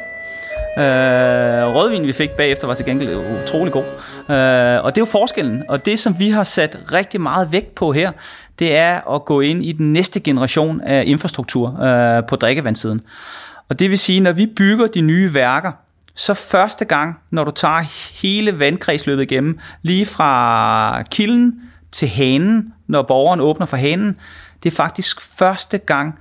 Øh, 0.78 1.74
rødvin, 1.74 2.06
vi 2.06 2.12
fik 2.12 2.30
bagefter, 2.30 2.66
var 2.66 2.74
til 2.74 2.87
gengæld 2.87 3.16
utrolig 3.42 3.72
god. 3.72 3.84
Øh, 4.30 4.84
og 4.84 4.94
det 4.94 5.00
er 5.00 5.02
jo 5.02 5.04
forskellen. 5.04 5.62
Og 5.68 5.87
det, 5.87 5.98
som 5.98 6.18
vi 6.18 6.30
har 6.30 6.44
sat 6.44 6.78
rigtig 6.92 7.20
meget 7.20 7.52
vægt 7.52 7.74
på 7.74 7.92
her, 7.92 8.11
det 8.58 8.76
er 8.76 9.14
at 9.14 9.24
gå 9.24 9.40
ind 9.40 9.64
i 9.64 9.72
den 9.72 9.92
næste 9.92 10.20
generation 10.20 10.80
af 10.80 11.02
infrastruktur 11.06 11.82
øh, 11.82 12.22
på 12.28 12.37
drikkevandssiden. 12.37 13.00
Og 13.68 13.78
det 13.78 13.90
vil 13.90 13.98
sige, 13.98 14.20
når 14.20 14.32
vi 14.32 14.46
bygger 14.46 14.87
de 14.87 15.00
nye 15.00 15.34
værker, 15.34 15.72
så 16.18 16.35
første 16.35 16.85
gang, 16.85 17.18
når 17.31 17.44
du 17.44 17.50
tager 17.50 17.81
hele 18.22 18.59
vandkredsløbet 18.59 19.22
igennem, 19.22 19.59
lige 19.83 20.07
fra 20.07 21.02
kilden 21.02 21.61
til 21.92 22.09
hanen, 22.09 22.72
når 22.87 23.02
borgeren 23.02 23.40
åbner 23.40 23.66
for 23.66 23.76
hanen, 23.76 24.16
det 24.62 24.72
er 24.72 24.76
faktisk 24.76 25.20
første 25.20 25.78
gang, 25.78 26.18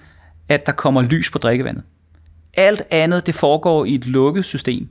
at 0.50 0.66
der 0.66 0.72
kommer 0.72 1.02
lys 1.02 1.30
på 1.32 1.38
drikkevandet. 1.38 1.84
Alt 2.54 2.82
andet, 2.92 3.26
det 3.26 3.36
foregår 3.36 3.86
i 3.86 3.96
et 3.96 4.08
lukket 4.08 4.46
system. 4.46 4.88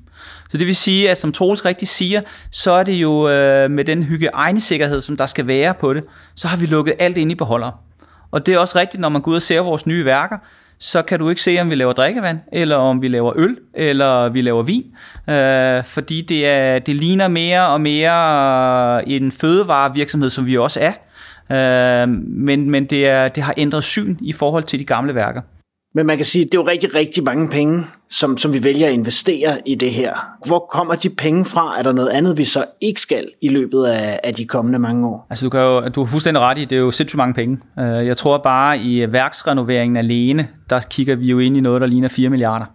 Så 0.49 0.59
det 0.59 0.66
vil 0.66 0.77
sige, 0.77 1.11
at 1.11 1.19
som 1.19 1.33
Troels 1.33 1.64
rigtig 1.64 1.88
siger, 1.88 2.21
så 2.51 2.73
er 2.73 2.83
det 2.83 2.92
jo 2.92 3.29
øh, 3.29 3.71
med 3.71 3.85
den 3.85 4.03
hygiejnesikkerhed, 4.03 5.03
som 5.03 5.16
der 5.16 5.27
skal 5.27 5.47
være 5.47 5.75
på 5.75 5.95
det, 5.95 6.05
så 6.35 6.49
har 6.49 6.57
vi 6.57 6.66
lukket 6.66 6.95
alt 6.99 7.16
ind 7.16 7.31
i 7.31 7.35
beholder. 7.35 7.83
Og 8.31 8.47
det 8.47 8.55
er 8.55 8.59
også 8.59 8.79
rigtigt, 8.79 9.01
når 9.01 9.09
man 9.09 9.23
går 9.23 9.31
ud 9.31 9.37
og 9.37 9.42
ser 9.42 9.61
vores 9.61 9.87
nye 9.87 10.05
værker, 10.05 10.38
så 10.79 11.03
kan 11.03 11.19
du 11.19 11.29
ikke 11.29 11.41
se, 11.41 11.59
om 11.61 11.71
vi 11.71 11.75
laver 11.75 11.93
drikkevand, 11.93 12.39
eller 12.53 12.77
om 12.77 13.03
vi 13.03 13.09
laver 13.09 13.33
øl, 13.37 13.57
eller 13.75 14.29
vi 14.29 14.43
laver 14.43 14.62
vin. 14.62 14.85
Øh, 15.31 15.85
fordi 15.85 16.23
det, 16.23 16.47
er, 16.47 16.79
det 16.79 16.97
ligner 16.97 17.29
mere 17.29 17.69
og 17.69 17.81
mere 17.81 19.09
en 19.09 19.33
fødevarevirksomhed, 19.33 20.31
som 20.31 20.47
vi 20.47 20.57
også 20.57 20.81
er. 20.81 20.93
Øh, 21.51 22.09
men 22.23 22.71
men 22.71 22.85
det, 22.85 23.07
er, 23.07 23.29
det 23.29 23.43
har 23.43 23.55
ændret 23.57 23.85
syn 23.85 24.17
i 24.21 24.33
forhold 24.33 24.65
til 24.65 24.79
de 24.79 24.85
gamle 24.85 25.15
værker. 25.15 25.41
Men 25.96 26.06
man 26.06 26.16
kan 26.16 26.26
sige, 26.26 26.44
at 26.44 26.52
det 26.52 26.59
er 26.59 26.62
jo 26.62 26.68
rigtig, 26.68 26.94
rigtig 26.94 27.24
mange 27.24 27.48
penge, 27.48 27.85
som, 28.11 28.37
som 28.37 28.52
vi 28.52 28.64
vælger 28.64 28.87
at 28.87 28.92
investere 28.92 29.59
i 29.66 29.74
det 29.74 29.92
her. 29.92 30.14
Hvor 30.46 30.68
kommer 30.72 30.94
de 30.94 31.11
penge 31.11 31.44
fra? 31.44 31.78
Er 31.78 31.82
der 31.82 31.92
noget 31.92 32.09
andet, 32.09 32.38
vi 32.38 32.44
så 32.44 32.64
ikke 32.80 33.00
skal 33.00 33.28
i 33.42 33.48
løbet 33.48 33.85
af, 33.85 34.20
af 34.24 34.35
de 34.35 34.46
kommende 34.46 34.78
mange 34.78 35.09
år? 35.09 35.26
Altså 35.30 35.46
du, 35.46 35.50
kan 35.50 35.61
jo, 35.61 35.88
du 35.88 36.04
har 36.04 36.11
fuldstændig 36.11 36.42
ret 36.42 36.59
i, 36.59 36.64
det 36.64 36.76
er 36.76 36.80
jo 36.80 36.90
sindssygt 36.90 37.18
mange 37.18 37.35
penge. 37.35 37.59
Øh, 37.78 38.06
jeg 38.06 38.16
tror 38.16 38.38
bare 38.38 38.78
i 38.78 39.12
værksrenoveringen 39.12 39.96
alene, 39.96 40.48
der 40.70 40.80
kigger 40.80 41.16
vi 41.16 41.26
jo 41.26 41.38
ind 41.38 41.56
i 41.56 41.61
noget, 41.61 41.80
der 41.80 41.87
ligner 41.87 42.09
4 42.09 42.28
milliarder. 42.28 42.66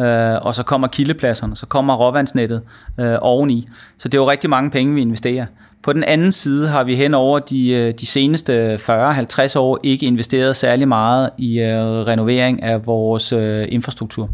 Øh, 0.00 0.46
og 0.46 0.54
så 0.54 0.62
kommer 0.62 0.88
kildepladserne, 0.88 1.56
så 1.56 1.66
kommer 1.66 1.96
råvandsnettet 1.96 2.62
øh, 3.00 3.16
oveni. 3.20 3.66
Så 3.98 4.08
det 4.08 4.18
er 4.18 4.22
jo 4.22 4.30
rigtig 4.30 4.50
mange 4.50 4.70
penge, 4.70 4.94
vi 4.94 5.00
investerer. 5.00 5.46
På 5.82 5.92
den 5.92 6.04
anden 6.04 6.32
side 6.32 6.68
har 6.68 6.84
vi 6.84 6.96
hen 6.96 7.14
over 7.14 7.38
de, 7.38 7.70
øh, 7.70 7.94
de 8.00 8.06
seneste 8.06 8.74
40-50 8.74 9.58
år 9.58 9.78
ikke 9.82 10.06
investeret 10.06 10.56
særlig 10.56 10.88
meget 10.88 11.30
i 11.38 11.60
øh, 11.60 11.80
renovering 11.82 12.62
af 12.62 12.86
vores 12.86 13.32
øh, 13.32 13.66
infrastruktur. 13.68 14.30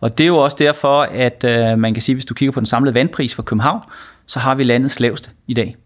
Og 0.00 0.18
det 0.18 0.24
er 0.24 0.28
jo 0.28 0.36
også 0.36 0.56
derfor, 0.60 1.02
at 1.02 1.44
øh, 1.44 1.78
man 1.78 1.94
kan 1.94 2.02
sige, 2.02 2.14
hvis 2.14 2.24
du 2.24 2.34
kigger 2.34 2.52
på 2.52 2.60
den 2.60 2.66
samlede 2.66 2.94
vandpris 2.94 3.34
for 3.34 3.42
København, 3.42 3.80
så 4.26 4.38
har 4.38 4.54
vi 4.54 4.62
landets 4.62 5.00
laveste 5.00 5.30
i 5.46 5.54
dag. 5.54 5.76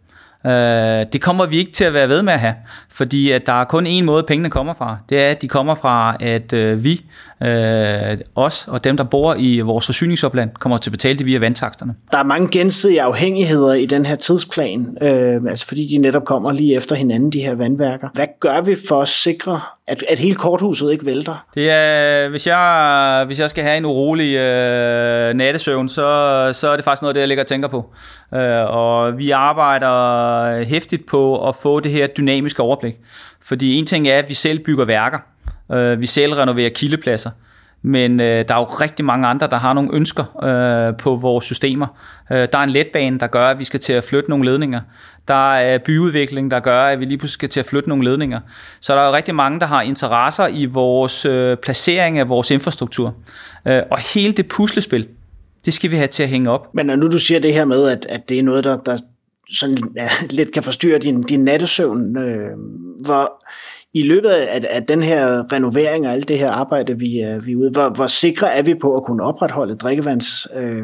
Øh, 0.46 1.06
det 1.12 1.20
kommer 1.20 1.46
vi 1.46 1.56
ikke 1.56 1.72
til 1.72 1.84
at 1.84 1.92
være 1.92 2.08
ved 2.08 2.22
med 2.22 2.32
at 2.32 2.40
have, 2.40 2.54
fordi 2.98 3.30
at 3.30 3.46
der 3.46 3.52
er 3.52 3.64
kun 3.64 3.87
én 3.87 4.02
måde, 4.02 4.22
pengene 4.22 4.50
kommer 4.50 4.74
fra. 4.74 4.96
Det 5.08 5.20
er, 5.20 5.30
at 5.30 5.42
de 5.42 5.48
kommer 5.48 5.74
fra, 5.74 6.16
at 6.20 6.52
øh, 6.52 6.84
vi, 6.84 7.04
øh, 7.42 8.18
os 8.34 8.68
og 8.68 8.84
dem, 8.84 8.96
der 8.96 9.04
bor 9.04 9.34
i 9.38 9.61
vores 9.61 9.87
forsyningsopland, 9.87 10.50
kommer 10.61 10.78
til 10.78 10.90
at 10.90 10.92
betale 10.92 11.18
det 11.18 11.26
via 11.26 11.38
vandtaksterne. 11.38 11.94
Der 12.12 12.18
er 12.18 12.22
mange 12.22 12.48
gensidige 12.48 13.02
afhængigheder 13.02 13.74
i 13.74 13.87
den 13.87 14.06
her 14.06 14.14
tidsplan, 14.14 14.98
øh, 15.02 15.40
altså 15.48 15.66
fordi 15.66 15.87
de 15.87 15.98
netop 15.98 16.24
kommer 16.24 16.52
lige 16.52 16.76
efter 16.76 16.96
hinanden, 16.96 17.30
de 17.30 17.40
her 17.40 17.54
vandværker. 17.54 18.08
Hvad 18.14 18.26
gør 18.40 18.61
vi 18.61 18.76
for 18.88 19.00
at 19.00 19.08
sikre, 19.08 19.61
at, 19.88 20.04
at 20.08 20.18
hele 20.18 20.34
korthuset 20.34 20.92
ikke 20.92 21.06
vælter? 21.06 21.46
Det 21.54 21.70
er, 21.70 22.28
hvis 22.28 22.46
jeg, 22.46 23.24
hvis 23.26 23.40
jeg 23.40 23.50
skal 23.50 23.64
have 23.64 23.76
en 23.76 23.84
urolig 23.84 24.37
øh, 24.37 25.34
nattesøvn, 25.34 25.88
så, 25.88 26.50
så 26.52 26.68
er 26.68 26.76
det 26.76 26.84
faktisk 26.84 27.02
noget 27.02 27.11
af 27.11 27.14
det, 27.14 27.20
jeg 27.20 27.28
ligger 27.28 27.44
og 27.44 27.48
tænker 27.48 27.68
på. 27.68 27.90
Øh, 28.34 28.64
og 28.76 29.18
vi 29.18 29.30
arbejder 29.30 30.64
hæftigt 30.64 31.06
på 31.06 31.48
at 31.48 31.54
få 31.54 31.80
det 31.80 31.92
her 31.92 32.06
dynamiske 32.06 32.62
overblik. 32.62 32.88
Fordi 33.40 33.74
en 33.74 33.87
ting 33.87 34.09
er, 34.09 34.18
at 34.18 34.29
vi 34.29 34.35
selv 34.35 34.59
bygger 34.59 34.85
værker. 34.85 35.18
Øh, 35.72 36.01
vi 36.01 36.07
selv 36.07 36.33
renoverer 36.35 36.70
kildepladser. 36.70 37.31
Men 37.83 38.20
øh, 38.20 38.44
der 38.48 38.55
er 38.55 38.59
jo 38.59 38.64
rigtig 38.64 39.05
mange 39.05 39.27
andre, 39.27 39.46
der 39.46 39.57
har 39.57 39.74
nogle 39.74 39.90
ønsker 39.92 40.44
øh, 40.44 40.96
på 40.96 41.14
vores 41.16 41.44
systemer. 41.44 41.87
Øh, 42.33 42.48
der 42.53 42.59
er 42.59 42.62
en 42.62 42.68
letbane, 42.68 43.18
der 43.18 43.27
gør, 43.27 43.46
at 43.46 43.59
vi 43.59 43.64
skal 43.64 43.81
til 43.81 43.92
at 43.92 44.05
flytte 44.05 44.31
nogle 44.31 44.44
ledninger. 44.44 44.81
Der 45.29 45.55
er 45.55 45.79
byudvikling, 45.79 46.51
der 46.51 46.61
gør, 46.61 46.83
at 46.83 47.01
vi 47.01 47.05
lige 47.05 47.18
pludselig 47.18 47.35
skal 47.35 47.48
til 47.48 47.61
at 47.61 47.66
flytte 47.66 47.88
nogle 47.88 48.05
ledninger. 48.05 48.40
Så 48.81 48.94
der 48.94 49.01
er 49.01 49.09
jo 49.09 49.14
rigtig 49.14 49.35
mange, 49.35 49.61
der 49.61 49.66
har 49.66 49.83
interesser 49.83 50.46
i 50.46 50.64
vores 50.64 51.24
øh, 51.24 51.57
placering 51.57 52.18
af 52.18 52.29
vores 52.29 52.51
infrastruktur. 52.51 53.14
Øh, 53.66 53.83
og 53.90 53.98
hele 54.14 54.33
det 54.33 54.48
puslespil, 54.48 55.09
det 55.64 55.74
skal 55.74 55.90
vi 55.90 55.96
have 55.96 56.09
til 56.09 56.22
at 56.22 56.29
hænge 56.29 56.51
op. 56.51 56.74
Men 56.74 56.87
når 56.87 56.96
nu 56.96 57.11
du 57.11 57.18
siger 57.18 57.40
det 57.40 57.53
her 57.53 57.64
med, 57.64 57.88
at, 57.88 58.07
at 58.09 58.29
det 58.29 58.38
er 58.38 58.42
noget, 58.42 58.64
der, 58.64 58.77
der 58.77 58.96
sådan, 59.52 59.78
ja, 59.96 60.08
lidt 60.38 60.52
kan 60.52 60.62
forstyrre 60.62 60.98
din, 60.98 61.22
din 61.22 61.44
nattesøvn, 61.44 62.18
øh, 62.18 62.50
hvor 63.06 63.44
i 63.94 64.02
løbet 64.02 64.28
af, 64.28 64.61
af 64.70 64.87
den 64.87 65.02
her 65.02 65.52
renovering 65.52 66.06
og 66.06 66.12
alt 66.12 66.28
det 66.28 66.38
her 66.38 66.50
arbejde, 66.50 66.98
vi 66.98 67.22
øh, 67.22 67.46
vi 67.46 67.52
er 67.52 67.56
ude, 67.56 67.70
hvor, 67.70 67.88
hvor 67.88 68.06
sikre 68.06 68.52
er 68.52 68.62
vi 68.62 68.74
på 68.74 68.96
at 68.96 69.04
kunne 69.04 69.22
opretholde 69.22 69.76
drikkevands 69.76 70.46
øh, 70.54 70.82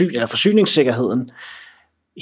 eller 0.00 0.26
forsyningssikkerheden? 0.26 1.30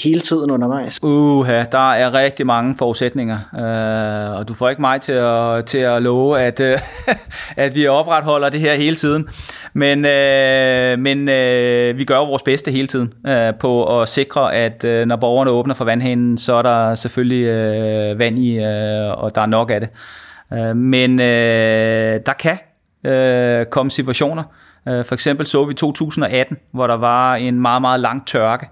Hele 0.02 0.20
tiden 0.20 0.50
undervejs? 0.50 1.00
Uha, 1.02 1.64
der 1.72 1.92
er 1.92 2.14
rigtig 2.14 2.46
mange 2.46 2.74
forudsætninger, 2.78 3.38
øh, 3.58 4.38
og 4.38 4.48
du 4.48 4.54
får 4.54 4.68
ikke 4.68 4.80
mig 4.80 5.00
til 5.00 5.12
at, 5.12 5.64
til 5.64 5.78
at 5.78 6.02
love, 6.02 6.40
at, 6.40 6.60
øh, 6.60 6.78
at 7.64 7.74
vi 7.74 7.86
opretholder 7.86 8.48
det 8.48 8.60
her 8.60 8.74
hele 8.74 8.96
tiden. 8.96 9.28
Men, 9.72 10.04
øh, 10.04 10.98
men 10.98 11.28
øh, 11.28 11.98
vi 11.98 12.04
gør 12.04 12.18
vores 12.18 12.42
bedste 12.42 12.70
hele 12.70 12.86
tiden 12.86 13.14
øh, 13.26 13.54
på 13.60 14.00
at 14.00 14.08
sikre, 14.08 14.54
at 14.54 14.84
øh, 14.84 15.06
når 15.06 15.16
borgerne 15.16 15.50
åbner 15.50 15.74
for 15.74 15.84
vandhænden, 15.84 16.38
så 16.38 16.54
er 16.54 16.62
der 16.62 16.94
selvfølgelig 16.94 17.44
øh, 17.44 18.18
vand 18.18 18.38
i, 18.38 18.58
øh, 18.58 19.22
og 19.22 19.34
der 19.34 19.40
er 19.40 19.46
nok 19.46 19.70
af 19.70 19.80
det. 19.80 19.88
Øh, 20.52 20.76
men 20.76 21.20
øh, 21.20 22.20
der 22.26 22.32
kan 22.32 22.58
øh, 23.12 23.66
komme 23.66 23.90
situationer. 23.90 24.42
Øh, 24.88 25.04
for 25.04 25.14
eksempel 25.14 25.46
så 25.46 25.64
vi 25.64 25.74
2018, 25.74 26.56
hvor 26.72 26.86
der 26.86 26.96
var 26.96 27.34
en 27.34 27.60
meget, 27.60 27.80
meget 27.80 28.00
lang 28.00 28.26
tørke 28.26 28.68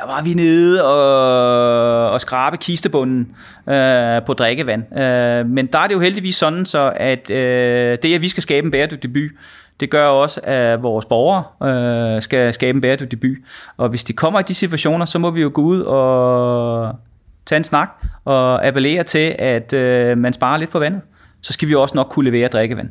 der 0.00 0.06
var 0.06 0.22
vi 0.22 0.34
nede 0.34 0.84
og, 0.84 2.10
og 2.10 2.20
skrabe 2.20 2.56
kistebunden 2.56 3.28
øh, 3.68 4.22
på 4.26 4.34
drikkevand. 4.34 4.98
Øh, 4.98 5.46
men 5.46 5.66
der 5.66 5.78
er 5.78 5.86
det 5.86 5.94
jo 5.94 6.00
heldigvis 6.00 6.36
sådan, 6.36 6.66
så 6.66 6.92
at 6.96 7.30
øh, 7.30 7.98
det, 8.02 8.14
at 8.14 8.22
vi 8.22 8.28
skal 8.28 8.42
skabe 8.42 8.64
en 8.64 8.70
bæredygtig 8.70 9.12
by, 9.12 9.36
det 9.80 9.90
gør 9.90 10.06
også, 10.06 10.40
at 10.42 10.82
vores 10.82 11.04
borgere 11.04 12.16
øh, 12.16 12.22
skal 12.22 12.52
skabe 12.52 12.76
en 12.76 12.80
bæredygtig 12.80 13.20
by. 13.20 13.44
Og 13.76 13.88
hvis 13.88 14.04
de 14.04 14.12
kommer 14.12 14.40
i 14.40 14.42
de 14.42 14.54
situationer, 14.54 15.04
så 15.04 15.18
må 15.18 15.30
vi 15.30 15.40
jo 15.40 15.50
gå 15.54 15.62
ud 15.62 15.80
og 15.80 16.94
tage 17.46 17.56
en 17.56 17.64
snak 17.64 17.90
og 18.24 18.66
appellere 18.66 19.02
til, 19.02 19.36
at 19.38 19.72
øh, 19.72 20.18
man 20.18 20.32
sparer 20.32 20.58
lidt 20.58 20.70
på 20.70 20.78
vandet. 20.78 21.00
Så 21.40 21.52
skal 21.52 21.68
vi 21.68 21.74
også 21.74 21.94
nok 21.94 22.06
kunne 22.10 22.30
levere 22.30 22.48
drikkevand. 22.48 22.88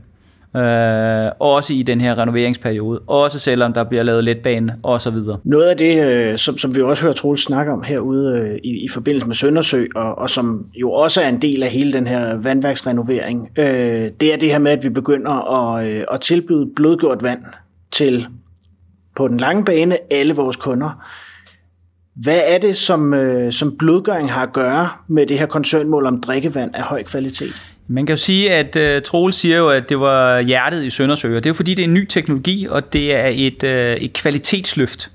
Øh, 0.55 1.31
også 1.39 1.73
i 1.73 1.83
den 1.83 2.01
her 2.01 2.17
renoveringsperiode, 2.17 2.99
også 3.07 3.39
selvom 3.39 3.73
der 3.73 3.83
bliver 3.83 4.03
lavet 4.03 4.23
letbane 4.23 4.75
og 4.83 5.01
så 5.01 5.11
videre. 5.11 5.37
Noget 5.43 5.69
af 5.69 5.77
det, 5.77 6.03
øh, 6.03 6.37
som, 6.37 6.57
som 6.57 6.75
vi 6.75 6.81
også 6.81 7.03
hører 7.03 7.13
Troels 7.13 7.43
snakke 7.43 7.71
om 7.71 7.83
herude 7.83 8.37
øh, 8.37 8.59
i, 8.63 8.83
i 8.83 8.87
forbindelse 8.87 9.27
med 9.27 9.35
Søndersø, 9.35 9.85
og, 9.95 10.17
og 10.17 10.29
som 10.29 10.65
jo 10.75 10.91
også 10.91 11.21
er 11.21 11.29
en 11.29 11.41
del 11.41 11.63
af 11.63 11.69
hele 11.69 11.93
den 11.93 12.07
her 12.07 12.35
vandværksrenovering, 12.35 13.49
øh, 13.57 14.11
det 14.19 14.33
er 14.33 14.37
det 14.37 14.51
her 14.51 14.59
med, 14.59 14.71
at 14.71 14.83
vi 14.83 14.89
begynder 14.89 15.31
at, 15.31 15.87
øh, 15.87 16.03
at 16.11 16.21
tilbyde 16.21 16.69
blødgjort 16.75 17.23
vand 17.23 17.39
til 17.91 18.27
på 19.15 19.27
den 19.27 19.37
lange 19.37 19.65
bane 19.65 19.97
alle 20.13 20.35
vores 20.35 20.55
kunder. 20.55 21.03
Hvad 22.15 22.41
er 22.45 22.57
det, 22.57 22.77
som, 22.77 23.13
øh, 23.13 23.51
som 23.51 23.77
blødgøring 23.77 24.31
har 24.31 24.43
at 24.43 24.53
gøre 24.53 24.89
med 25.07 25.25
det 25.25 25.39
her 25.39 25.45
koncernmål 25.45 26.05
om 26.05 26.21
drikkevand 26.21 26.75
af 26.75 26.83
høj 26.83 27.03
kvalitet? 27.03 27.63
Man 27.91 28.05
kan 28.05 28.13
jo 28.13 28.17
sige, 28.17 28.53
at 28.53 28.75
øh, 28.75 28.97
uh, 28.97 29.01
Troel 29.01 29.33
siger 29.33 29.57
jo, 29.57 29.69
at 29.69 29.89
det 29.89 29.99
var 29.99 30.39
hjertet 30.39 30.83
i 30.83 30.89
Søndersø, 30.89 31.27
og 31.27 31.43
det 31.43 31.45
er 31.45 31.49
jo 31.49 31.53
fordi, 31.53 31.73
det 31.73 31.83
er 31.83 31.87
en 31.87 31.93
ny 31.93 32.05
teknologi, 32.05 32.67
og 32.69 32.93
det 32.93 33.15
er 33.15 33.27
et, 33.33 33.63
uh, 33.63 34.03
et 34.03 34.13
kvalitetsløft. 34.13 35.11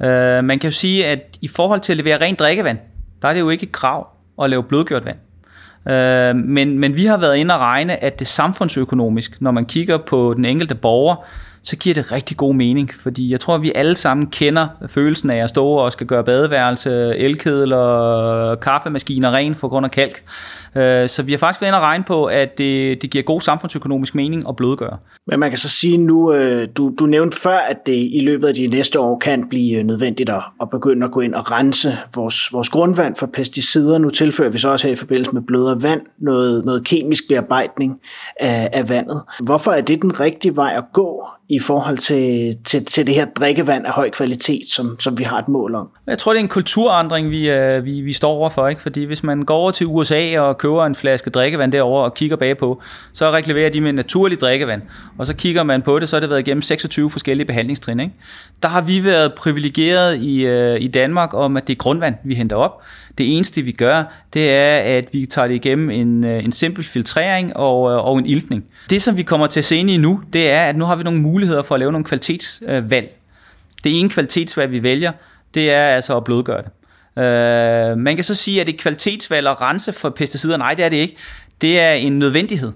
Uh, 0.00 0.06
man 0.44 0.58
kan 0.58 0.70
jo 0.70 0.70
sige, 0.70 1.06
at 1.06 1.38
i 1.40 1.48
forhold 1.48 1.80
til 1.80 1.92
at 1.92 1.96
levere 1.96 2.20
rent 2.20 2.38
drikkevand, 2.38 2.78
der 3.22 3.28
er 3.28 3.32
det 3.32 3.40
jo 3.40 3.50
ikke 3.50 3.62
et 3.62 3.72
krav 3.72 4.08
at 4.42 4.50
lave 4.50 4.62
blødgjort 4.62 5.04
vand. 5.04 5.16
Uh, 5.86 6.48
men, 6.48 6.78
men 6.78 6.96
vi 6.96 7.04
har 7.04 7.16
været 7.16 7.36
inde 7.36 7.54
og 7.54 7.60
regne, 7.60 8.04
at 8.04 8.18
det 8.18 8.26
samfundsøkonomisk, 8.26 9.40
når 9.40 9.50
man 9.50 9.66
kigger 9.66 9.98
på 9.98 10.34
den 10.36 10.44
enkelte 10.44 10.74
borger, 10.74 11.16
så 11.62 11.76
giver 11.76 11.94
det 11.94 12.12
rigtig 12.12 12.36
god 12.36 12.54
mening, 12.54 12.90
fordi 13.00 13.30
jeg 13.30 13.40
tror, 13.40 13.54
at 13.54 13.62
vi 13.62 13.72
alle 13.74 13.96
sammen 13.96 14.26
kender 14.26 14.68
følelsen 14.88 15.30
af 15.30 15.42
at 15.42 15.48
stå 15.48 15.66
og 15.66 15.92
skal 15.92 16.06
gøre 16.06 16.24
badeværelse, 16.24 17.16
elkedler, 17.16 17.76
og 17.76 18.60
kaffemaskiner 18.60 19.32
ren 19.32 19.54
på 19.54 19.68
grund 19.68 19.86
af 19.86 19.90
kalk. 19.90 20.22
Øh, 20.76 21.08
så 21.08 21.22
vi 21.22 21.32
har 21.32 21.38
faktisk 21.38 21.60
været 21.60 21.70
inde 21.70 21.78
og 21.78 21.82
regne 21.82 22.04
på, 22.04 22.24
at 22.24 22.58
det, 22.58 23.02
det 23.02 23.10
giver 23.10 23.24
god 23.24 23.40
samfundsøkonomisk 23.40 24.14
mening 24.14 24.48
at 24.48 24.56
blødgøre. 24.56 24.98
Men 25.26 25.40
man 25.40 25.50
kan 25.50 25.58
så 25.58 25.68
sige 25.68 25.98
nu, 25.98 26.32
øh, 26.32 26.66
du, 26.76 26.92
du 26.98 27.06
nævnte 27.06 27.36
før, 27.36 27.58
at 27.58 27.86
det 27.86 28.08
i 28.12 28.20
løbet 28.22 28.48
af 28.48 28.54
de 28.54 28.66
næste 28.66 29.00
år 29.00 29.18
kan 29.18 29.48
blive 29.48 29.82
nødvendigt 29.82 30.30
at, 30.30 30.42
at 30.62 30.70
begynde 30.70 31.04
at 31.04 31.12
gå 31.12 31.20
ind 31.20 31.34
og 31.34 31.50
rense 31.50 31.98
vores, 32.14 32.52
vores 32.52 32.68
grundvand 32.68 33.16
for 33.16 33.26
pesticider. 33.26 33.98
Nu 33.98 34.10
tilfører 34.10 34.50
vi 34.50 34.58
så 34.58 34.70
også 34.70 34.86
her 34.86 34.92
i 34.92 34.96
forbindelse 34.96 35.32
med 35.32 35.42
blødere 35.42 35.82
vand 35.82 36.00
noget, 36.18 36.64
noget 36.64 36.84
kemisk 36.84 37.28
bearbejdning 37.28 38.00
af, 38.40 38.70
af 38.72 38.88
vandet. 38.88 39.22
Hvorfor 39.40 39.70
er 39.70 39.80
det 39.80 40.02
den 40.02 40.20
rigtige 40.20 40.56
vej 40.56 40.74
at 40.76 40.84
gå 40.92 41.26
i 41.48 41.58
forhold 41.58 41.98
til, 41.98 42.54
til, 42.64 42.84
til 42.84 43.06
det 43.06 43.14
her 43.14 43.26
drikkevand 43.26 43.86
af 43.86 43.92
høj 43.92 44.10
kvalitet, 44.10 44.68
som, 44.68 44.96
som 45.00 45.18
vi 45.18 45.24
har 45.24 45.38
et 45.38 45.48
mål 45.48 45.74
om? 45.74 45.88
Jeg 46.06 46.18
tror, 46.18 46.32
det 46.32 46.38
er 46.38 46.42
en 46.42 46.48
kulturandring, 46.48 47.30
vi, 47.30 47.50
øh, 47.50 47.84
vi, 47.84 48.00
vi 48.00 48.12
står 48.12 48.30
overfor. 48.30 48.68
Ikke? 48.68 48.82
Fordi 48.82 49.04
hvis 49.04 49.22
man 49.22 49.42
går 49.42 49.56
over 49.56 49.70
til 49.70 49.86
USA 49.86 50.40
og 50.40 50.58
køber 50.60 50.86
en 50.86 50.94
flaske 50.94 51.30
drikkevand 51.30 51.72
derover 51.72 52.04
og 52.04 52.14
kigger 52.14 52.36
bagpå, 52.36 52.82
så 53.12 53.30
reklamerer 53.30 53.70
de 53.70 53.80
med 53.80 53.92
naturlig 53.92 54.40
drikkevand. 54.40 54.82
Og 55.18 55.26
så 55.26 55.34
kigger 55.34 55.62
man 55.62 55.82
på 55.82 55.98
det, 55.98 56.08
så 56.08 56.16
har 56.16 56.20
det 56.20 56.30
været 56.30 56.40
igennem 56.40 56.62
26 56.62 57.10
forskellige 57.10 57.46
behandlingstrin. 57.46 58.00
Ikke? 58.00 58.12
Der 58.62 58.68
har 58.68 58.80
vi 58.80 59.04
været 59.04 59.34
privilegeret 59.34 60.18
i, 60.18 60.46
øh, 60.46 60.80
i 60.80 60.88
Danmark 60.88 61.34
om, 61.34 61.56
at 61.56 61.66
det 61.66 61.74
er 61.74 61.76
grundvand, 61.76 62.14
vi 62.24 62.34
henter 62.34 62.56
op. 62.56 62.82
Det 63.18 63.36
eneste, 63.36 63.62
vi 63.62 63.72
gør, 63.72 64.04
det 64.34 64.50
er, 64.50 64.76
at 64.76 65.04
vi 65.12 65.26
tager 65.26 65.46
det 65.46 65.54
igennem 65.54 65.90
en, 65.90 66.24
øh, 66.24 66.44
en 66.44 66.52
simpel 66.52 66.84
filtrering 66.84 67.56
og, 67.56 67.90
øh, 67.90 68.04
og 68.06 68.18
en 68.18 68.26
iltning. 68.26 68.64
Det, 68.90 69.02
som 69.02 69.16
vi 69.16 69.22
kommer 69.22 69.46
til 69.46 69.60
at 69.60 69.64
se 69.64 69.76
ind 69.76 69.90
i 69.90 69.96
nu, 69.96 70.20
det 70.32 70.50
er, 70.50 70.64
at 70.64 70.76
nu 70.76 70.84
har 70.84 70.96
vi 70.96 71.02
nogle 71.02 71.20
muligheder 71.20 71.62
for 71.62 71.74
at 71.74 71.78
lave 71.78 71.92
nogle 71.92 72.04
kvalitetsvalg. 72.04 73.16
Det 73.84 74.00
ene 74.00 74.10
kvalitetsvalg, 74.10 74.72
vi 74.72 74.82
vælger, 74.82 75.12
det 75.54 75.70
er 75.70 75.84
altså 75.84 76.16
at 76.16 76.24
blødgøre 76.24 76.62
det. 76.62 76.70
Øh, 77.18 77.98
man 77.98 78.14
kan 78.14 78.24
så 78.24 78.34
sige, 78.34 78.60
at 78.60 78.66
det 78.66 78.74
er 78.74 78.78
kvalitetsvalg 78.78 79.46
at 79.46 79.60
rense 79.60 79.92
for 79.92 80.10
pesticider. 80.10 80.56
Nej, 80.56 80.74
det 80.74 80.84
er 80.84 80.88
det 80.88 80.96
ikke. 80.96 81.16
Det 81.60 81.80
er 81.80 81.92
en 81.92 82.18
nødvendighed. 82.18 82.72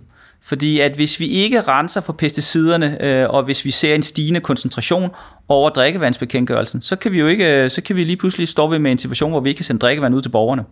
Fordi 0.47 0.81
at 0.81 0.93
hvis 0.93 1.21
vi 1.21 1.27
ikke 1.27 1.61
renser 1.61 2.01
for 2.01 2.13
pesticiderne, 2.13 3.05
øh, 3.05 3.31
og 3.31 3.43
hvis 3.43 3.65
vi 3.65 3.71
ser 3.71 3.95
en 3.95 4.03
stigende 4.03 4.41
koncentration 4.41 5.11
over 5.49 5.71
drikkevandsbekendtgørelsen, 5.71 6.83
så 6.83 6.97
kan 6.97 7.13
vi 7.13 7.19
jo 7.19 7.27
ikke, 7.27 7.53
øh, 7.53 7.71
så 7.71 7.81
kan 7.81 7.97
vi 7.97 8.05
lige 8.05 8.17
pludselig 8.17 8.49
stå 8.49 8.79
med 8.79 8.93
en 8.93 8.99
situation, 8.99 9.31
hvor 9.31 9.41
vi 9.41 9.49
ikke 9.49 9.59
kan 9.59 9.65
sende 9.65 9.81
drikkevand 9.81 10.15
ud 10.15 10.23
til 10.23 10.29
borgerne. 10.31 10.65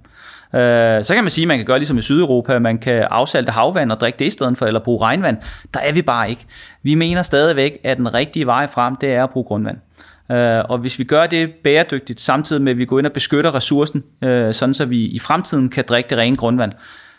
Øh, 0.54 1.04
så 1.04 1.14
kan 1.14 1.24
man 1.24 1.30
sige, 1.30 1.42
at 1.42 1.48
man 1.48 1.58
kan 1.58 1.66
gøre 1.66 1.78
ligesom 1.78 1.98
i 1.98 2.02
Sydeuropa, 2.02 2.58
man 2.58 2.78
kan 2.78 3.02
afsalte 3.10 3.52
havvand 3.52 3.92
og 3.92 4.00
drikke 4.00 4.18
det 4.18 4.24
i 4.24 4.30
stedet 4.30 4.58
for, 4.58 4.66
eller 4.66 4.80
bruge 4.80 5.00
regnvand. 5.02 5.36
Der 5.74 5.80
er 5.80 5.92
vi 5.92 6.02
bare 6.02 6.30
ikke. 6.30 6.46
Vi 6.82 6.94
mener 6.94 7.22
stadigvæk, 7.22 7.78
at 7.84 7.96
den 7.96 8.14
rigtige 8.14 8.46
vej 8.46 8.66
frem, 8.66 8.96
det 8.96 9.14
er 9.14 9.24
at 9.24 9.30
bruge 9.30 9.44
grundvand. 9.44 9.78
Øh, 10.32 10.64
og 10.68 10.78
hvis 10.78 10.98
vi 10.98 11.04
gør 11.04 11.26
det 11.26 11.52
bæredygtigt, 11.64 12.20
samtidig 12.20 12.62
med 12.62 12.72
at 12.72 12.78
vi 12.78 12.84
går 12.84 12.98
ind 12.98 13.06
og 13.06 13.12
beskytter 13.12 13.54
ressourcen, 13.54 14.04
øh, 14.22 14.54
sådan 14.54 14.74
så 14.74 14.84
vi 14.84 15.04
i 15.06 15.18
fremtiden 15.18 15.68
kan 15.68 15.84
drikke 15.88 16.10
det 16.10 16.18
rene 16.18 16.36
grundvand, 16.36 16.72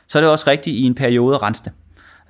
så 0.07 0.17
er 0.17 0.21
det 0.21 0.31
også 0.31 0.47
rigtigt 0.47 0.75
i 0.75 0.83
en 0.83 0.95
periode 0.95 1.35
at 1.35 1.41
rense 1.43 1.63
det. 1.63 1.71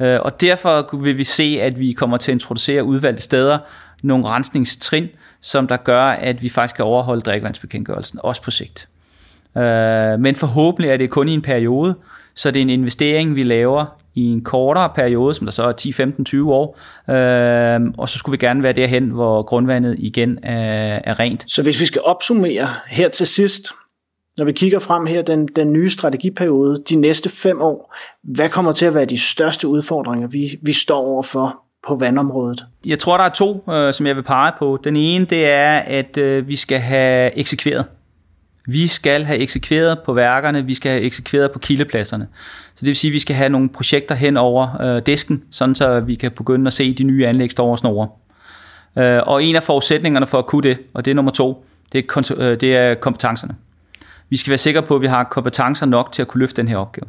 Øh, 0.06 0.20
og 0.22 0.42
derfor 0.42 0.98
vil 0.98 1.18
vi 1.18 1.24
se, 1.24 1.58
at 1.62 1.80
vi 1.80 1.94
kommer 1.94 2.18
til 2.18 2.32
at 2.32 2.36
introducere 2.36 2.84
udvalgte 2.84 3.24
steder 3.24 3.58
nogle 4.02 4.28
rensningstrin, 4.28 5.10
som 5.42 5.68
der 5.68 5.78
gør, 5.78 6.04
at 6.04 6.42
vi 6.42 6.50
faktisk 6.50 6.76
kan 6.76 6.86
overholde 6.86 7.22
drikkevandsbekendtgørelsen, 7.22 8.20
også 8.24 8.42
på 8.42 8.52
sigt. 8.52 8.88
Øh, 9.58 10.20
men 10.20 10.36
forhåbentlig 10.36 10.92
er 10.92 10.98
det 10.98 11.10
kun 11.10 11.30
i 11.30 11.34
en 11.34 11.42
periode, 11.42 11.96
så 12.34 12.52
det 12.52 12.60
er 12.60 12.62
en 12.62 12.70
investering, 12.70 13.36
vi 13.36 13.44
laver 13.44 14.03
i 14.16 14.22
en 14.22 14.44
kortere 14.44 14.90
periode, 14.96 15.34
som 15.34 15.46
der 15.46 15.52
så 15.52 15.64
er 15.64 15.72
10, 15.72 15.92
15, 15.92 16.26
20 16.26 16.54
år, 16.54 16.80
øh, 17.10 17.80
og 17.98 18.10
så 18.10 18.18
skulle 18.18 18.40
vi 18.40 18.46
gerne 18.46 18.64
være 18.64 18.74
derhen, 18.74 19.10
hvor 19.10 19.44
grundvandet 19.44 19.96
igen 20.00 20.40
er, 20.44 21.00
er 21.04 21.20
rent. 21.20 21.46
Så 21.48 21.64
hvis 21.64 21.82
vi 21.82 21.86
skal 21.86 22.02
opsummere 22.06 22.68
her 22.88 23.10
til 23.10 23.28
sidst, 23.28 23.68
når 24.38 24.46
vi 24.46 24.52
kigger 24.52 24.80
frem 24.80 25.06
her, 25.06 25.22
den, 25.22 25.48
den 25.48 25.74
nye 25.74 25.90
strategiperiode, 25.90 26.84
de 26.90 26.96
næste 26.96 27.30
fem 27.30 27.62
år, 27.62 27.96
hvad 28.24 28.50
kommer 28.50 28.72
til 28.72 28.86
at 28.86 28.94
være 28.94 29.06
de 29.06 29.20
største 29.20 29.68
udfordringer, 29.68 30.28
vi, 30.28 30.60
vi 30.62 30.74
står 30.74 31.08
overfor 31.08 31.60
på 31.88 31.96
vandområdet? 31.96 32.66
Jeg 32.86 33.00
tror, 33.00 33.18
der 33.18 33.24
er 33.24 33.30
to, 33.30 33.64
øh, 33.70 33.94
som 33.94 34.08
jeg 34.08 34.16
vil 34.16 34.24
pege 34.24 34.52
på. 34.60 34.80
Den 34.84 34.96
ene, 34.96 35.26
det 35.26 35.50
er, 35.50 35.72
at 35.72 36.18
øh, 36.18 36.48
vi 36.48 36.56
skal 36.56 36.80
have 36.80 37.38
eksekveret. 37.38 37.86
Vi 38.68 38.88
skal 38.88 39.24
have 39.24 39.40
eksekveret 39.40 40.00
på 40.06 40.14
værkerne, 40.14 40.66
vi 40.66 40.74
skal 40.74 40.92
have 40.92 41.02
eksekveret 41.02 41.52
på 41.52 41.60
kildepladserne. 41.60 42.28
Så 42.76 42.80
det 42.80 42.88
vil 42.88 42.96
sige, 42.96 43.12
at 43.12 43.14
vi 43.14 43.20
skal 43.20 43.36
have 43.36 43.50
nogle 43.50 43.70
projekter 43.70 44.16
hen 44.16 44.38
over 44.38 44.82
øh, 44.82 45.02
disken, 45.06 45.44
sådan 45.52 45.76
så 45.76 46.00
vi 46.00 46.16
kan 46.16 46.32
begynde 46.32 46.68
at 46.68 46.74
se 46.74 46.94
de 46.94 47.04
nye 47.04 47.28
anlæg 47.28 47.52
stå 47.52 47.64
over 47.64 47.76
snore. 47.76 48.08
Øh, 48.98 49.22
og 49.26 49.44
en 49.44 49.56
af 49.56 49.64
forudsætningerne 49.64 50.26
for 50.26 50.40
at 50.40 50.46
kunne 50.46 50.64
det, 50.64 50.78
og 50.94 51.06
det 51.06 51.12
er 51.12 51.16
nummer 51.16 51.32
to, 51.32 51.66
det 51.94 52.06
er, 52.16 52.36
øh, 52.38 52.60
det 52.62 52.76
er 52.76 52.96
kompetencerne. 52.96 53.56
Vi 54.30 54.38
skal 54.38 54.52
være 54.52 54.58
sikre 54.58 54.82
på, 54.82 54.96
at 54.96 55.02
vi 55.02 55.08
har 55.08 55.24
kompetencer 55.24 55.86
nok 55.86 56.12
til 56.12 56.22
at 56.22 56.28
kunne 56.28 56.40
løfte 56.40 56.62
den 56.62 56.68
her 56.68 56.78
opgave. 56.78 57.08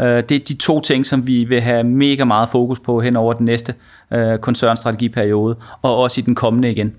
Øh, 0.00 0.22
det 0.28 0.30
er 0.30 0.44
de 0.48 0.54
to 0.54 0.80
ting, 0.80 1.06
som 1.06 1.26
vi 1.26 1.44
vil 1.44 1.60
have 1.60 1.84
mega 1.84 2.24
meget 2.24 2.48
fokus 2.48 2.80
på 2.80 3.00
hen 3.00 3.16
over 3.16 3.32
den 3.32 3.44
næste 3.44 3.74
øh, 4.10 4.38
koncernstrategiperiode, 4.38 5.56
og 5.82 5.96
også 5.96 6.20
i 6.20 6.24
den 6.24 6.34
kommende 6.34 6.70
igen. 6.70 6.94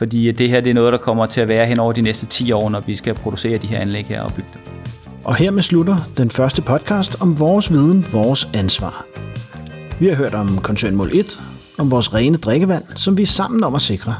Fordi 0.00 0.28
øh, 0.28 0.38
det 0.38 0.48
her 0.48 0.60
det 0.60 0.70
er 0.70 0.74
noget, 0.74 0.92
der 0.92 0.98
kommer 0.98 1.26
til 1.26 1.40
at 1.40 1.48
være 1.48 1.66
hen 1.66 1.78
over 1.78 1.92
de 1.92 2.02
næste 2.02 2.26
10 2.26 2.52
år, 2.52 2.68
når 2.68 2.80
vi 2.80 2.96
skal 2.96 3.14
producere 3.14 3.58
de 3.58 3.66
her 3.66 3.78
anlæg 3.78 4.06
her 4.06 4.22
og 4.22 4.32
bygge 4.32 4.48
dem. 4.54 4.62
Og 5.24 5.34
hermed 5.34 5.62
slutter 5.62 5.96
den 6.16 6.30
første 6.30 6.62
podcast 6.62 7.22
om 7.22 7.40
vores 7.40 7.72
viden, 7.72 8.06
vores 8.12 8.48
ansvar. 8.54 9.06
Vi 9.98 10.08
har 10.08 10.14
hørt 10.14 10.34
om 10.34 10.58
koncernmål 10.58 11.10
1, 11.12 11.40
om 11.78 11.90
vores 11.90 12.14
rene 12.14 12.36
drikkevand, 12.36 12.82
som 12.96 13.16
vi 13.16 13.22
er 13.22 13.26
sammen 13.26 13.64
om 13.64 13.74
at 13.74 13.82
sikre. 13.82 14.14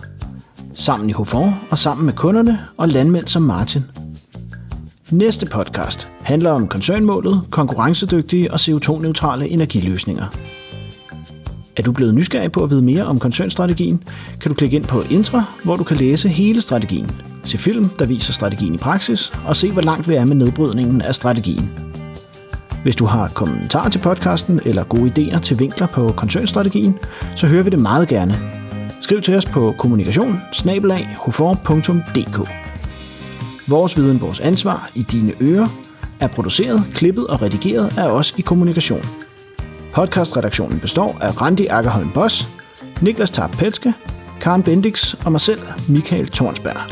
Sammen 0.75 1.11
i 1.11 1.12
Hofor 1.12 1.59
og 1.71 1.79
sammen 1.79 2.07
med 2.07 2.14
kunderne 2.14 2.61
og 2.77 2.88
landmænd 2.88 3.27
som 3.27 3.43
Martin 3.43 3.83
Næste 5.11 5.47
podcast 5.47 6.09
handler 6.23 6.51
om 6.51 6.69
koncernmålet, 6.69 7.40
konkurrencedygtige 7.51 8.53
og 8.53 8.59
CO2-neutrale 8.61 9.49
energiløsninger. 9.49 10.25
Er 11.76 11.83
du 11.83 11.92
blevet 11.92 12.14
nysgerrig 12.14 12.52
på 12.52 12.62
at 12.62 12.70
vide 12.70 12.83
mere 12.83 13.04
om 13.04 13.18
koncernstrategien, 13.18 14.02
kan 14.40 14.48
du 14.48 14.54
klikke 14.54 14.76
ind 14.76 14.85
på 14.85 15.02
Intra, 15.11 15.44
hvor 15.64 15.76
du 15.76 15.85
kan 15.85 15.96
læse 15.96 16.28
hele 16.28 16.61
strategien, 16.61 17.11
se 17.44 17.59
film, 17.59 17.88
der 17.98 18.06
viser 18.06 18.33
strategien 18.33 18.74
i 18.74 18.78
praksis, 18.78 19.33
og 19.46 19.56
se, 19.56 19.72
hvor 19.72 19.83
langt 19.83 20.09
vi 20.09 20.14
er 20.14 20.24
med 20.24 20.37
nedbrydningen 20.37 21.02
af 21.02 21.14
strategien. 21.14 21.72
Hvis 22.83 22.96
du 22.96 23.04
har 23.04 23.28
kommentarer 23.28 23.88
til 23.88 23.98
podcasten 23.98 24.61
eller 24.64 24.85
gode 24.85 25.12
idéer 25.18 25.40
til 25.40 25.59
vinkler 25.59 25.87
på 25.87 26.09
koncernstrategien, 26.09 26.98
så 27.37 27.46
hører 27.46 27.62
vi 27.62 27.70
det 27.70 27.80
meget 27.80 28.09
gerne. 28.09 28.35
Skriv 29.00 29.22
til 29.22 29.37
os 29.37 29.46
på 29.46 29.74
kommunikation 29.78 30.40
Vores 33.68 33.96
viden, 33.96 34.20
vores 34.20 34.40
ansvar 34.40 34.90
i 34.94 35.02
dine 35.02 35.33
ører 35.40 35.66
er 36.20 36.26
produceret, 36.28 36.83
klippet 36.94 37.26
og 37.26 37.42
redigeret 37.42 37.98
af 37.98 38.11
os 38.11 38.35
i 38.38 38.42
kommunikation. 38.42 39.30
Podcastredaktionen 39.92 40.81
består 40.81 41.18
af 41.20 41.40
Randi 41.40 41.66
Akkerholm 41.66 42.11
Boss, 42.14 42.48
Niklas 43.03 43.31
Tarp 43.31 43.50
Pelske, 43.50 43.94
Karen 44.40 44.62
Bendix 44.62 45.14
og 45.24 45.33
mig 45.33 45.40
selv, 45.40 45.61
Michael 45.88 46.29
Tornsberg. 46.29 46.90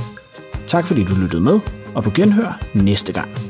Tak 0.66 0.86
fordi 0.86 1.04
du 1.04 1.14
lyttede 1.14 1.42
med, 1.42 1.60
og 1.94 2.02
på 2.02 2.10
genhør 2.10 2.60
næste 2.74 3.12
gang. 3.12 3.47